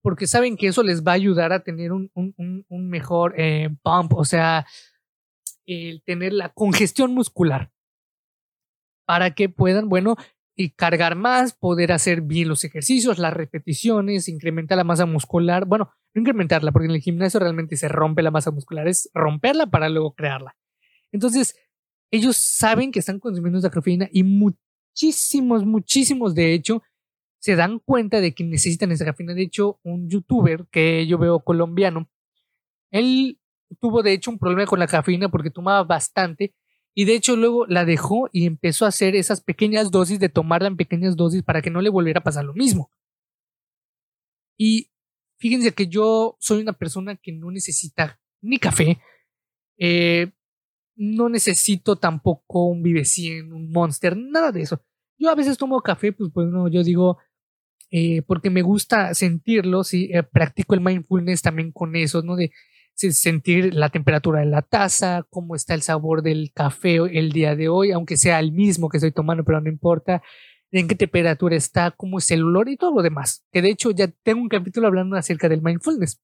porque 0.00 0.28
saben 0.28 0.56
que 0.56 0.68
eso 0.68 0.84
les 0.84 1.02
va 1.02 1.10
a 1.10 1.16
ayudar 1.16 1.52
a 1.52 1.64
tener 1.64 1.90
un, 1.90 2.08
un, 2.14 2.88
mejor 2.88 3.34
eh, 3.36 3.68
pump, 3.82 4.12
o 4.14 4.24
sea, 4.24 4.64
el 5.72 6.02
tener 6.02 6.32
la 6.32 6.50
congestión 6.50 7.14
muscular, 7.14 7.72
para 9.06 9.34
que 9.34 9.48
puedan, 9.48 9.88
bueno, 9.88 10.16
y 10.54 10.70
cargar 10.70 11.16
más, 11.16 11.54
poder 11.54 11.92
hacer 11.92 12.20
bien 12.20 12.48
los 12.48 12.64
ejercicios, 12.64 13.18
las 13.18 13.32
repeticiones, 13.32 14.28
incrementar 14.28 14.76
la 14.76 14.84
masa 14.84 15.06
muscular. 15.06 15.64
Bueno, 15.64 15.90
no 16.14 16.20
incrementarla, 16.20 16.72
porque 16.72 16.86
en 16.86 16.94
el 16.94 17.00
gimnasio 17.00 17.40
realmente 17.40 17.76
se 17.76 17.88
rompe 17.88 18.22
la 18.22 18.30
masa 18.30 18.50
muscular, 18.50 18.86
es 18.86 19.10
romperla 19.14 19.66
para 19.66 19.88
luego 19.88 20.14
crearla. 20.14 20.56
Entonces, 21.10 21.56
ellos 22.10 22.36
saben 22.36 22.92
que 22.92 22.98
están 22.98 23.18
consumiendo 23.18 23.58
esa 23.58 23.70
cafeína 23.70 24.08
y 24.12 24.24
muchísimos, 24.24 25.64
muchísimos 25.64 26.34
de 26.34 26.52
hecho 26.52 26.82
se 27.38 27.56
dan 27.56 27.80
cuenta 27.80 28.20
de 28.20 28.34
que 28.34 28.44
necesitan 28.44 28.92
esa 28.92 29.04
cafeína. 29.04 29.34
De 29.34 29.42
hecho, 29.42 29.80
un 29.82 30.08
youtuber 30.08 30.66
que 30.70 31.06
yo 31.06 31.18
veo 31.18 31.40
colombiano, 31.40 32.08
él 32.90 33.40
tuvo 33.80 34.02
de 34.02 34.12
hecho 34.12 34.30
un 34.30 34.38
problema 34.38 34.66
con 34.66 34.78
la 34.78 34.86
cafeína 34.86 35.28
porque 35.28 35.50
tomaba 35.50 35.84
bastante 35.84 36.54
y 36.94 37.04
de 37.04 37.14
hecho 37.14 37.36
luego 37.36 37.66
la 37.66 37.84
dejó 37.84 38.28
y 38.32 38.46
empezó 38.46 38.84
a 38.84 38.88
hacer 38.88 39.16
esas 39.16 39.40
pequeñas 39.40 39.90
dosis 39.90 40.20
de 40.20 40.28
tomarla 40.28 40.68
en 40.68 40.76
pequeñas 40.76 41.16
dosis 41.16 41.42
para 41.42 41.62
que 41.62 41.70
no 41.70 41.80
le 41.80 41.90
volviera 41.90 42.20
a 42.20 42.24
pasar 42.24 42.44
lo 42.44 42.52
mismo. 42.54 42.90
Y 44.58 44.90
fíjense 45.38 45.72
que 45.72 45.88
yo 45.88 46.36
soy 46.38 46.60
una 46.60 46.74
persona 46.74 47.16
que 47.16 47.32
no 47.32 47.50
necesita 47.50 48.20
ni 48.42 48.58
café. 48.58 49.00
Eh, 49.78 50.30
no 50.94 51.28
necesito 51.28 51.96
tampoco 51.96 52.66
un 52.66 52.82
Vive 52.82 53.04
100, 53.04 53.52
un 53.52 53.72
Monster, 53.72 54.16
nada 54.16 54.52
de 54.52 54.62
eso. 54.62 54.84
Yo 55.18 55.30
a 55.30 55.34
veces 55.34 55.56
tomo 55.56 55.80
café, 55.80 56.12
pues 56.12 56.30
bueno, 56.32 56.68
yo 56.68 56.82
digo, 56.82 57.18
eh, 57.90 58.22
porque 58.22 58.50
me 58.50 58.62
gusta 58.62 59.14
sentirlo, 59.14 59.84
sí, 59.84 60.10
eh, 60.12 60.22
practico 60.22 60.74
el 60.74 60.80
mindfulness 60.80 61.42
también 61.42 61.72
con 61.72 61.96
eso, 61.96 62.22
¿no? 62.22 62.36
De 62.36 62.50
sentir 62.94 63.74
la 63.74 63.88
temperatura 63.88 64.40
de 64.40 64.46
la 64.46 64.62
taza, 64.62 65.26
cómo 65.30 65.54
está 65.54 65.74
el 65.74 65.82
sabor 65.82 66.22
del 66.22 66.52
café 66.54 66.96
el 66.96 67.32
día 67.32 67.56
de 67.56 67.68
hoy, 67.68 67.90
aunque 67.92 68.16
sea 68.16 68.38
el 68.38 68.52
mismo 68.52 68.88
que 68.88 68.98
estoy 68.98 69.12
tomando, 69.12 69.44
pero 69.44 69.60
no 69.60 69.68
importa, 69.68 70.22
en 70.70 70.88
qué 70.88 70.94
temperatura 70.94 71.56
está, 71.56 71.90
cómo 71.90 72.18
es 72.18 72.30
el 72.30 72.44
olor 72.44 72.68
y 72.68 72.76
todo 72.76 72.94
lo 72.94 73.02
demás. 73.02 73.44
Que 73.52 73.62
de 73.62 73.70
hecho 73.70 73.90
ya 73.90 74.08
tengo 74.22 74.40
un 74.40 74.48
capítulo 74.48 74.86
hablando 74.86 75.16
acerca 75.16 75.48
del 75.48 75.62
mindfulness. 75.62 76.20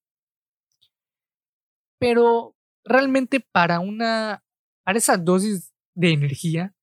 Pero 1.98 2.56
realmente 2.84 3.40
para 3.40 3.80
una 3.80 4.42
para 4.84 4.98
esa 4.98 5.18
dosis 5.18 5.74
de 5.94 6.12
energía, 6.12 6.74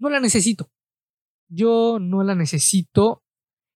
no 0.00 0.10
la 0.10 0.18
necesito. 0.18 0.68
Yo 1.48 1.98
no 2.00 2.24
la 2.24 2.34
necesito 2.34 3.22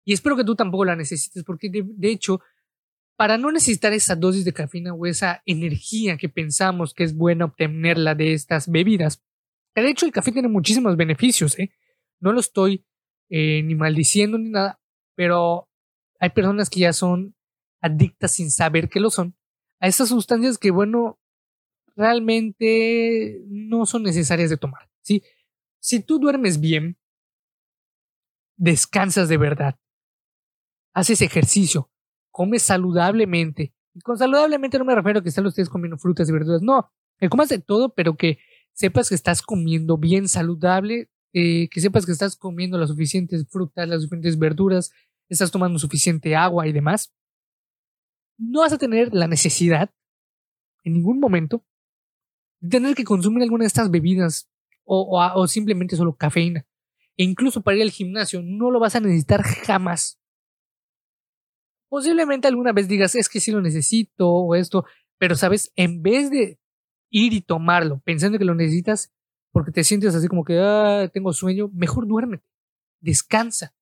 y 0.09 0.15
espero 0.15 0.39
que 0.39 0.45
tú 0.45 0.57
tampoco 0.57 0.87
la 0.87 0.97
necesites 0.97 1.45
porque 1.45 1.69
de, 1.71 2.11
hecho, 2.11 2.41
para 3.19 3.37
no 3.37 3.51
necesitar 3.51 3.93
esa 3.93 4.15
dosis 4.15 4.45
de 4.45 4.53
cafeína 4.53 4.95
o 4.95 5.05
esa 5.05 5.43
energía 5.45 6.17
que 6.17 6.29
pensamos 6.29 6.95
que 6.95 7.03
es 7.03 7.17
buena 7.17 7.47
obtenerla 7.47 8.15
de 8.15 8.33
estas 8.33 8.71
bebidas, 8.71 9.25
de 9.75 9.91
hecho 9.91 10.07
el 10.07 10.13
café 10.13 10.31
tiene 10.31 10.47
muchísimos 10.47 10.97
beneficios, 10.97 11.59
¿eh? 11.59 11.73
No 12.21 12.33
lo 12.33 12.39
estoy 12.39 12.87
eh, 13.29 13.65
ni 13.65 13.75
maldiciendo 13.75 14.39
ni 14.39 14.51
nada, 14.51 14.81
pero 15.17 15.69
hay 16.21 16.31
personas 16.31 16.71
que 16.71 16.79
ya 16.79 16.93
son 16.93 17.35
adictas 17.81 18.35
sin 18.35 18.53
saber 18.53 18.89
que 18.89 19.01
lo 19.01 19.11
son 19.11 19.37
a 19.81 19.89
esas 19.89 20.11
sustancias 20.11 20.57
que, 20.57 20.71
bueno, 20.71 21.19
realmente 21.97 23.43
no 23.49 23.85
son 23.85 24.05
necesarias 24.05 24.49
de 24.49 24.59
tomar. 24.59 24.89
Si 25.03 26.01
tú 26.05 26.21
duermes 26.21 26.61
bien, 26.61 26.97
descansas 28.57 29.29
de 29.29 29.39
verdad, 29.39 29.77
haces 30.95 31.21
ejercicio, 31.21 31.91
comes 32.39 32.63
saludablemente. 32.63 33.75
Y 33.95 34.01
con 34.01 34.17
saludablemente 34.17 34.79
no 34.79 34.85
me 34.85 34.95
refiero 34.95 35.19
a 35.19 35.23
que 35.25 35.33
solo 35.33 35.49
estés 35.49 35.69
comiendo 35.69 35.99
frutas 35.99 36.29
y 36.29 36.33
verduras, 36.33 36.63
no, 36.63 36.89
que 37.19 37.29
comas 37.29 37.49
de 37.49 37.59
todo, 37.59 37.93
pero 37.95 38.17
que 38.17 38.39
sepas 38.75 39.09
que 39.09 39.17
estás 39.17 39.43
comiendo 39.43 39.99
bien 39.99 40.29
saludable, 40.29 41.11
eh, 41.33 41.69
que 41.69 41.81
sepas 41.81 42.07
que 42.07 42.13
estás 42.13 42.37
comiendo 42.37 42.79
las 42.79 42.91
suficientes 42.91 43.45
frutas, 43.49 43.89
las 43.89 44.03
suficientes 44.03 44.39
verduras, 44.39 44.93
estás 45.29 45.51
tomando 45.51 45.81
suficiente 45.81 46.37
agua 46.37 46.69
y 46.69 46.73
demás. 46.73 47.13
No 48.39 48.61
vas 48.61 48.73
a 48.73 48.79
tener 48.79 49.13
la 49.13 49.27
necesidad 49.27 49.91
en 50.85 50.93
ningún 50.93 51.19
momento 51.19 51.65
de 52.61 52.69
tener 52.69 52.95
que 52.95 53.03
consumir 53.03 53.43
alguna 53.43 53.65
de 53.65 53.69
estas 53.69 53.91
bebidas 53.91 54.49
o, 54.85 55.21
o, 55.35 55.49
simplemente 55.49 55.97
solo 55.97 56.15
cafeína. 56.15 56.65
E 57.17 57.25
incluso 57.25 57.63
para 57.63 57.79
ir 57.79 57.83
al 57.83 57.91
gimnasio 57.91 58.43
no 58.45 58.71
lo 58.71 58.79
vas 58.79 58.95
a 58.95 59.01
necesitar 59.01 59.43
jamás. 59.43 60.18
Posiblemente 61.89 62.49
alguna 62.49 62.73
vez 62.73 62.89
digas, 62.89 63.15
es 63.15 63.29
que 63.29 63.41
sí 63.41 63.51
lo 63.51 63.61
necesito 63.61 64.29
o 64.31 64.55
esto, 64.55 64.85
pero 65.19 65.35
sabes, 65.35 65.73
en 65.77 66.03
vez 66.03 66.31
de 66.31 66.59
ir 67.11 67.33
y 67.33 67.41
tomarlo 67.41 68.01
pensando 68.05 68.39
que 68.39 68.45
lo 68.45 68.55
necesitas 68.55 69.13
porque 69.51 69.73
te 69.73 69.85
sientes 69.85 70.15
así 70.15 70.29
como 70.29 70.45
que 70.45 70.59
ah, 70.61 71.09
tengo 71.13 71.33
sueño, 71.33 71.71
mejor 71.73 72.07
duérmete, 72.07 72.45
descansa. 73.01 73.75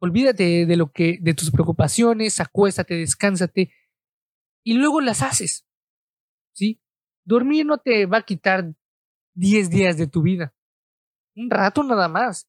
Olvídate 0.00 0.64
de 0.66 0.76
lo 0.76 0.92
que 0.92 1.18
de 1.20 1.34
tus 1.34 1.50
preocupaciones, 1.50 2.40
acuéstate, 2.40 2.94
descánsate 2.94 3.72
y 4.64 4.74
luego 4.74 5.00
las 5.00 5.22
haces. 5.22 5.66
¿Sí? 6.54 6.80
Dormir 7.24 7.66
no 7.66 7.78
te 7.78 8.06
va 8.06 8.18
a 8.18 8.22
quitar 8.22 8.72
10 9.34 9.70
días 9.70 9.98
de 9.98 10.06
tu 10.06 10.22
vida. 10.22 10.54
Un 11.36 11.50
rato 11.50 11.82
nada 11.82 12.08
más. 12.08 12.48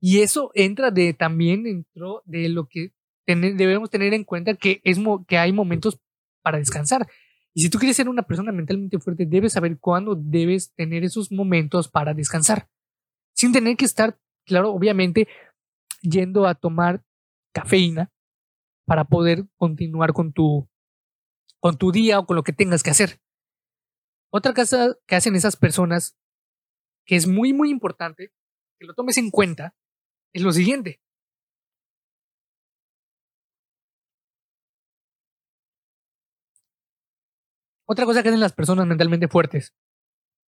Y 0.00 0.20
eso 0.20 0.50
entra 0.54 0.90
de 0.90 1.14
también 1.14 1.62
dentro 1.64 2.22
de 2.26 2.48
lo 2.48 2.68
que 2.68 2.92
debemos 3.26 3.90
tener 3.90 4.14
en 4.14 4.24
cuenta 4.24 4.54
que, 4.54 4.80
es 4.84 4.98
que 5.26 5.38
hay 5.38 5.52
momentos 5.52 5.98
para 6.42 6.58
descansar. 6.58 7.06
Y 7.54 7.62
si 7.62 7.70
tú 7.70 7.78
quieres 7.78 7.96
ser 7.96 8.08
una 8.08 8.22
persona 8.22 8.52
mentalmente 8.52 8.98
fuerte, 8.98 9.26
debes 9.26 9.52
saber 9.52 9.78
cuándo 9.78 10.14
debes 10.14 10.72
tener 10.74 11.04
esos 11.04 11.30
momentos 11.30 11.88
para 11.88 12.14
descansar. 12.14 12.68
Sin 13.34 13.52
tener 13.52 13.76
que 13.76 13.84
estar, 13.84 14.18
claro, 14.46 14.72
obviamente, 14.72 15.28
yendo 16.00 16.46
a 16.46 16.54
tomar 16.54 17.04
cafeína 17.52 18.10
para 18.86 19.04
poder 19.04 19.44
continuar 19.56 20.12
con 20.12 20.32
tu, 20.32 20.68
con 21.60 21.76
tu 21.76 21.92
día 21.92 22.18
o 22.18 22.26
con 22.26 22.36
lo 22.36 22.42
que 22.42 22.52
tengas 22.52 22.82
que 22.82 22.90
hacer. 22.90 23.20
Otra 24.30 24.54
cosa 24.54 24.96
que 25.06 25.14
hacen 25.14 25.36
esas 25.36 25.56
personas, 25.56 26.16
que 27.04 27.16
es 27.16 27.26
muy, 27.26 27.52
muy 27.52 27.70
importante, 27.70 28.32
que 28.78 28.86
lo 28.86 28.94
tomes 28.94 29.18
en 29.18 29.30
cuenta, 29.30 29.76
es 30.32 30.42
lo 30.42 30.52
siguiente. 30.52 31.00
Otra 37.86 38.04
cosa 38.04 38.22
que 38.22 38.28
hacen 38.28 38.40
las 38.40 38.52
personas 38.52 38.86
mentalmente 38.86 39.28
fuertes, 39.28 39.74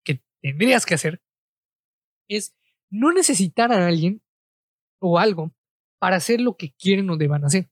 que 0.04 0.22
tendrías 0.40 0.86
que 0.86 0.94
hacer, 0.94 1.22
es 2.28 2.56
no 2.90 3.12
necesitar 3.12 3.72
a 3.72 3.86
alguien 3.86 4.22
o 5.00 5.18
algo 5.18 5.54
para 5.98 6.16
hacer 6.16 6.40
lo 6.40 6.56
que 6.56 6.72
quieren 6.72 7.10
o 7.10 7.16
deban 7.16 7.44
hacer. 7.44 7.70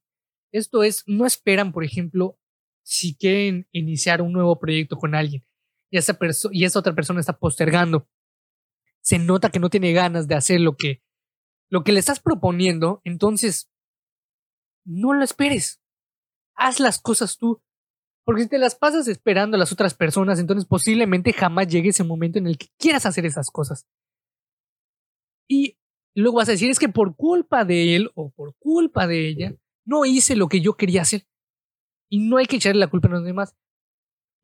Esto 0.53 0.83
es, 0.83 1.05
no 1.07 1.27
esperan, 1.27 1.73
por 1.73 1.85
ejemplo, 1.85 2.39
si 2.83 3.15
quieren 3.15 3.69
iniciar 3.73 4.21
un 4.21 4.33
nuevo 4.33 4.59
proyecto 4.59 4.99
con 4.99 5.15
alguien 5.15 5.45
y 5.93 5.99
esa, 5.99 6.19
y 6.51 6.65
esa 6.65 6.79
otra 6.79 6.95
persona 6.95 7.21
está 7.21 7.39
postergando. 7.39 8.09
Se 9.03 9.19
nota 9.19 9.51
que 9.51 9.61
no 9.61 9.69
tiene 9.69 9.93
ganas 9.93 10.27
de 10.27 10.35
hacer 10.35 10.61
lo 10.61 10.77
que, 10.77 11.03
lo 11.69 11.85
que 11.85 11.93
le 11.93 12.01
estás 12.01 12.19
proponiendo, 12.19 13.03
entonces 13.05 13.71
no 14.85 15.13
lo 15.13 15.23
esperes. 15.23 15.83
Haz 16.55 16.81
las 16.81 16.99
cosas 17.01 17.37
tú. 17.37 17.63
Porque 18.25 18.43
si 18.43 18.49
te 18.49 18.59
las 18.59 18.75
pasas 18.75 19.09
esperando 19.09 19.57
a 19.57 19.59
las 19.59 19.73
otras 19.73 19.95
personas, 19.95 20.39
entonces 20.39 20.65
posiblemente 20.65 21.33
jamás 21.33 21.67
llegue 21.67 21.89
ese 21.89 22.05
momento 22.05 22.39
en 22.39 22.47
el 22.47 22.57
que 22.57 22.69
quieras 22.79 23.05
hacer 23.05 23.27
esas 23.27 23.51
cosas. 23.51 23.89
Y 25.49 25.77
luego 26.15 26.37
vas 26.37 26.49
a 26.49 26.53
decir, 26.53 26.71
es 26.71 26.79
que 26.79 26.89
por 26.89 27.17
culpa 27.17 27.65
de 27.65 27.97
él 27.97 28.11
o 28.15 28.31
por 28.31 28.55
culpa 28.59 29.07
de 29.07 29.29
ella, 29.29 29.55
no 29.85 30.05
hice 30.05 30.37
lo 30.37 30.49
que 30.49 30.61
yo 30.61 30.75
quería 30.77 31.03
hacer. 31.03 31.27
Y 32.09 32.21
no 32.21 32.37
hay 32.37 32.47
que 32.47 32.57
echarle 32.57 32.79
la 32.79 32.91
culpa 32.91 33.09
a 33.09 33.13
los 33.13 33.25
demás. 33.25 33.57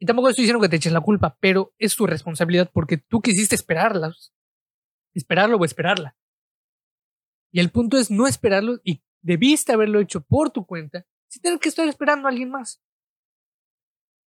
Y 0.01 0.07
tampoco 0.07 0.29
estoy 0.29 0.43
diciendo 0.43 0.63
que 0.63 0.69
te 0.69 0.77
eches 0.77 0.93
la 0.93 1.01
culpa, 1.01 1.37
pero 1.41 1.73
es 1.79 1.95
tu 1.95 2.07
responsabilidad 2.07 2.71
porque 2.73 2.99
tú 2.99 3.21
quisiste 3.21 3.55
esperarlas. 3.55 4.33
Esperarlo 5.15 5.57
o 5.57 5.65
esperarla. 5.65 6.17
Y 7.53 7.61
el 7.61 7.71
punto 7.71 7.97
es 7.97 8.11
no 8.11 8.27
esperarlo 8.27 8.81
y 8.83 9.03
debiste 9.23 9.73
haberlo 9.73 10.01
hecho 10.01 10.21
por 10.21 10.51
tu 10.51 10.67
cuenta 10.67 11.07
sin 11.29 11.43
tener 11.43 11.59
que 11.59 11.69
estar 11.69 11.87
esperando 11.89 12.27
a 12.27 12.31
alguien 12.31 12.51
más 12.51 12.83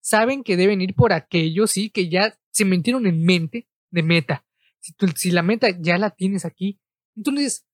saben 0.06 0.44
que 0.44 0.56
deben 0.56 0.80
ir 0.80 0.94
por 0.94 1.12
aquello, 1.12 1.66
sí, 1.66 1.90
que 1.90 2.08
ya 2.08 2.38
se 2.52 2.64
metieron 2.64 3.08
en 3.08 3.24
mente 3.24 3.68
de 3.90 4.04
meta. 4.04 4.46
Si, 4.78 4.94
si 5.16 5.30
la 5.32 5.42
meta 5.42 5.68
ya 5.80 5.98
la 5.98 6.10
tienes 6.10 6.44
aquí, 6.44 6.80
entonces 7.16 7.66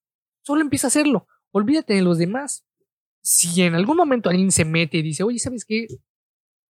solo 0.42 0.62
empieza 0.62 0.86
a 0.86 0.88
hacerlo. 0.88 1.28
Olvídate 1.50 1.92
de 1.92 2.00
los 2.00 2.16
demás. 2.16 2.64
Si 3.22 3.60
en 3.60 3.74
algún 3.74 3.98
momento 3.98 4.30
alguien 4.30 4.50
se 4.50 4.64
mete 4.64 4.96
y 4.96 5.02
dice, 5.02 5.24
oye, 5.24 5.38
¿sabes 5.38 5.66
qué? 5.66 5.86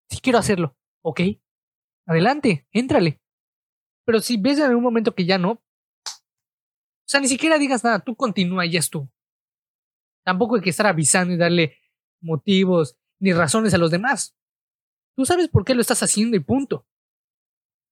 Sí 0.08 0.20
quiero 0.22 0.38
hacerlo. 0.38 0.76
Ok. 1.02 1.22
Adelante, 2.06 2.68
éntrale. 2.70 3.20
Pero 4.04 4.20
si 4.20 4.36
ves 4.36 4.58
en 4.58 4.66
algún 4.66 4.84
momento 4.84 5.16
que 5.16 5.26
ya 5.26 5.38
no, 5.38 5.50
o 5.50 5.60
sea, 7.04 7.18
ni 7.18 7.26
siquiera 7.26 7.58
digas 7.58 7.82
nada, 7.82 7.98
tú 7.98 8.14
continúa 8.14 8.64
y 8.64 8.70
ya 8.70 8.78
estuvo. 8.78 9.10
Tampoco 10.24 10.54
hay 10.54 10.62
que 10.62 10.70
estar 10.70 10.86
avisando 10.86 11.34
y 11.34 11.36
darle 11.36 11.78
motivos 12.20 12.96
ni 13.18 13.32
razones 13.32 13.74
a 13.74 13.78
los 13.78 13.90
demás. 13.90 14.37
Tú 15.18 15.26
sabes 15.26 15.48
por 15.48 15.64
qué 15.64 15.74
lo 15.74 15.80
estás 15.80 16.00
haciendo 16.04 16.36
y 16.36 16.40
punto. 16.40 16.86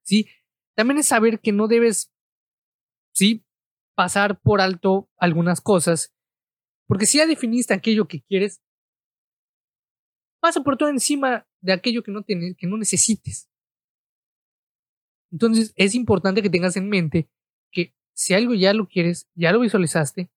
¿Sí? 0.04 0.28
También 0.76 0.98
es 0.98 1.08
saber 1.08 1.40
que 1.40 1.50
no 1.50 1.66
debes, 1.66 2.12
¿sí? 3.12 3.44
Pasar 3.96 4.40
por 4.40 4.60
alto 4.60 5.10
algunas 5.16 5.60
cosas. 5.60 6.14
Porque 6.86 7.04
si 7.04 7.18
ya 7.18 7.26
definiste 7.26 7.74
aquello 7.74 8.06
que 8.06 8.22
quieres, 8.22 8.62
pasa 10.38 10.60
por 10.60 10.76
todo 10.76 10.88
encima 10.88 11.48
de 11.60 11.72
aquello 11.72 12.04
que 12.04 12.12
no, 12.12 12.22
tienes, 12.22 12.56
que 12.56 12.68
no 12.68 12.76
necesites. 12.76 13.50
Entonces 15.32 15.72
es 15.74 15.96
importante 15.96 16.42
que 16.42 16.50
tengas 16.50 16.76
en 16.76 16.88
mente 16.88 17.28
que 17.72 17.92
si 18.12 18.34
algo 18.34 18.54
ya 18.54 18.72
lo 18.72 18.86
quieres, 18.86 19.28
ya 19.34 19.50
lo 19.50 19.58
visualizaste, 19.58 20.30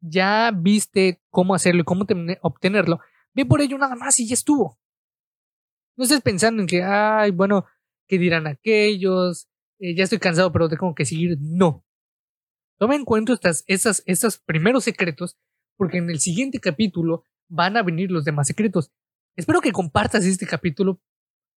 ya 0.00 0.52
viste 0.56 1.20
cómo 1.28 1.54
hacerlo 1.54 1.82
y 1.82 1.84
cómo 1.84 2.06
obtenerlo, 2.40 3.00
ve 3.34 3.44
por 3.44 3.60
ello 3.60 3.76
nada 3.76 3.94
más 3.94 4.18
y 4.20 4.26
ya 4.26 4.32
estuvo. 4.32 4.79
No 6.00 6.04
estés 6.04 6.22
pensando 6.22 6.62
en 6.62 6.66
que, 6.66 6.82
ay, 6.82 7.30
bueno, 7.30 7.66
¿qué 8.08 8.16
dirán 8.16 8.46
aquellos? 8.46 9.50
Eh, 9.78 9.94
ya 9.94 10.04
estoy 10.04 10.18
cansado, 10.18 10.50
pero 10.50 10.66
tengo 10.66 10.94
que 10.94 11.04
seguir. 11.04 11.36
No. 11.38 11.84
Toma 12.78 12.96
en 12.96 13.04
cuenta 13.04 13.34
estas, 13.34 13.64
estas, 13.66 14.02
estos 14.06 14.38
primeros 14.38 14.84
secretos, 14.84 15.36
porque 15.76 15.98
en 15.98 16.08
el 16.08 16.18
siguiente 16.18 16.58
capítulo 16.58 17.24
van 17.50 17.76
a 17.76 17.82
venir 17.82 18.10
los 18.10 18.24
demás 18.24 18.46
secretos. 18.46 18.90
Espero 19.36 19.60
que 19.60 19.72
compartas 19.72 20.24
este 20.24 20.46
capítulo 20.46 21.02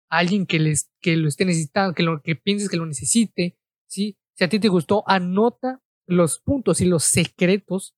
a 0.10 0.18
alguien 0.18 0.46
que, 0.46 0.60
les, 0.60 0.92
que 1.00 1.16
lo 1.16 1.30
esté 1.30 1.46
necesitando, 1.46 1.94
que, 1.94 2.04
lo, 2.04 2.22
que 2.22 2.36
pienses 2.36 2.68
que 2.68 2.76
lo 2.76 2.86
necesite. 2.86 3.58
¿sí? 3.88 4.18
Si 4.34 4.44
a 4.44 4.50
ti 4.50 4.60
te 4.60 4.68
gustó, 4.68 5.06
anota 5.08 5.82
los 6.06 6.42
puntos 6.42 6.82
y 6.82 6.86
los 6.86 7.06
secretos, 7.06 7.96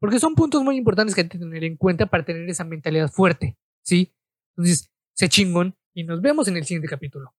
porque 0.00 0.18
son 0.18 0.34
puntos 0.34 0.64
muy 0.64 0.78
importantes 0.78 1.14
que 1.14 1.20
hay 1.20 1.28
que 1.28 1.38
tener 1.38 1.62
en 1.62 1.76
cuenta 1.76 2.06
para 2.06 2.24
tener 2.24 2.48
esa 2.48 2.64
mentalidad 2.64 3.10
fuerte. 3.10 3.58
¿sí? 3.82 4.14
Entonces, 4.56 4.93
se 5.14 5.28
chingón 5.28 5.76
y 5.94 6.04
nos 6.04 6.20
vemos 6.20 6.48
en 6.48 6.56
el 6.56 6.64
siguiente 6.64 6.88
capítulo. 6.88 7.32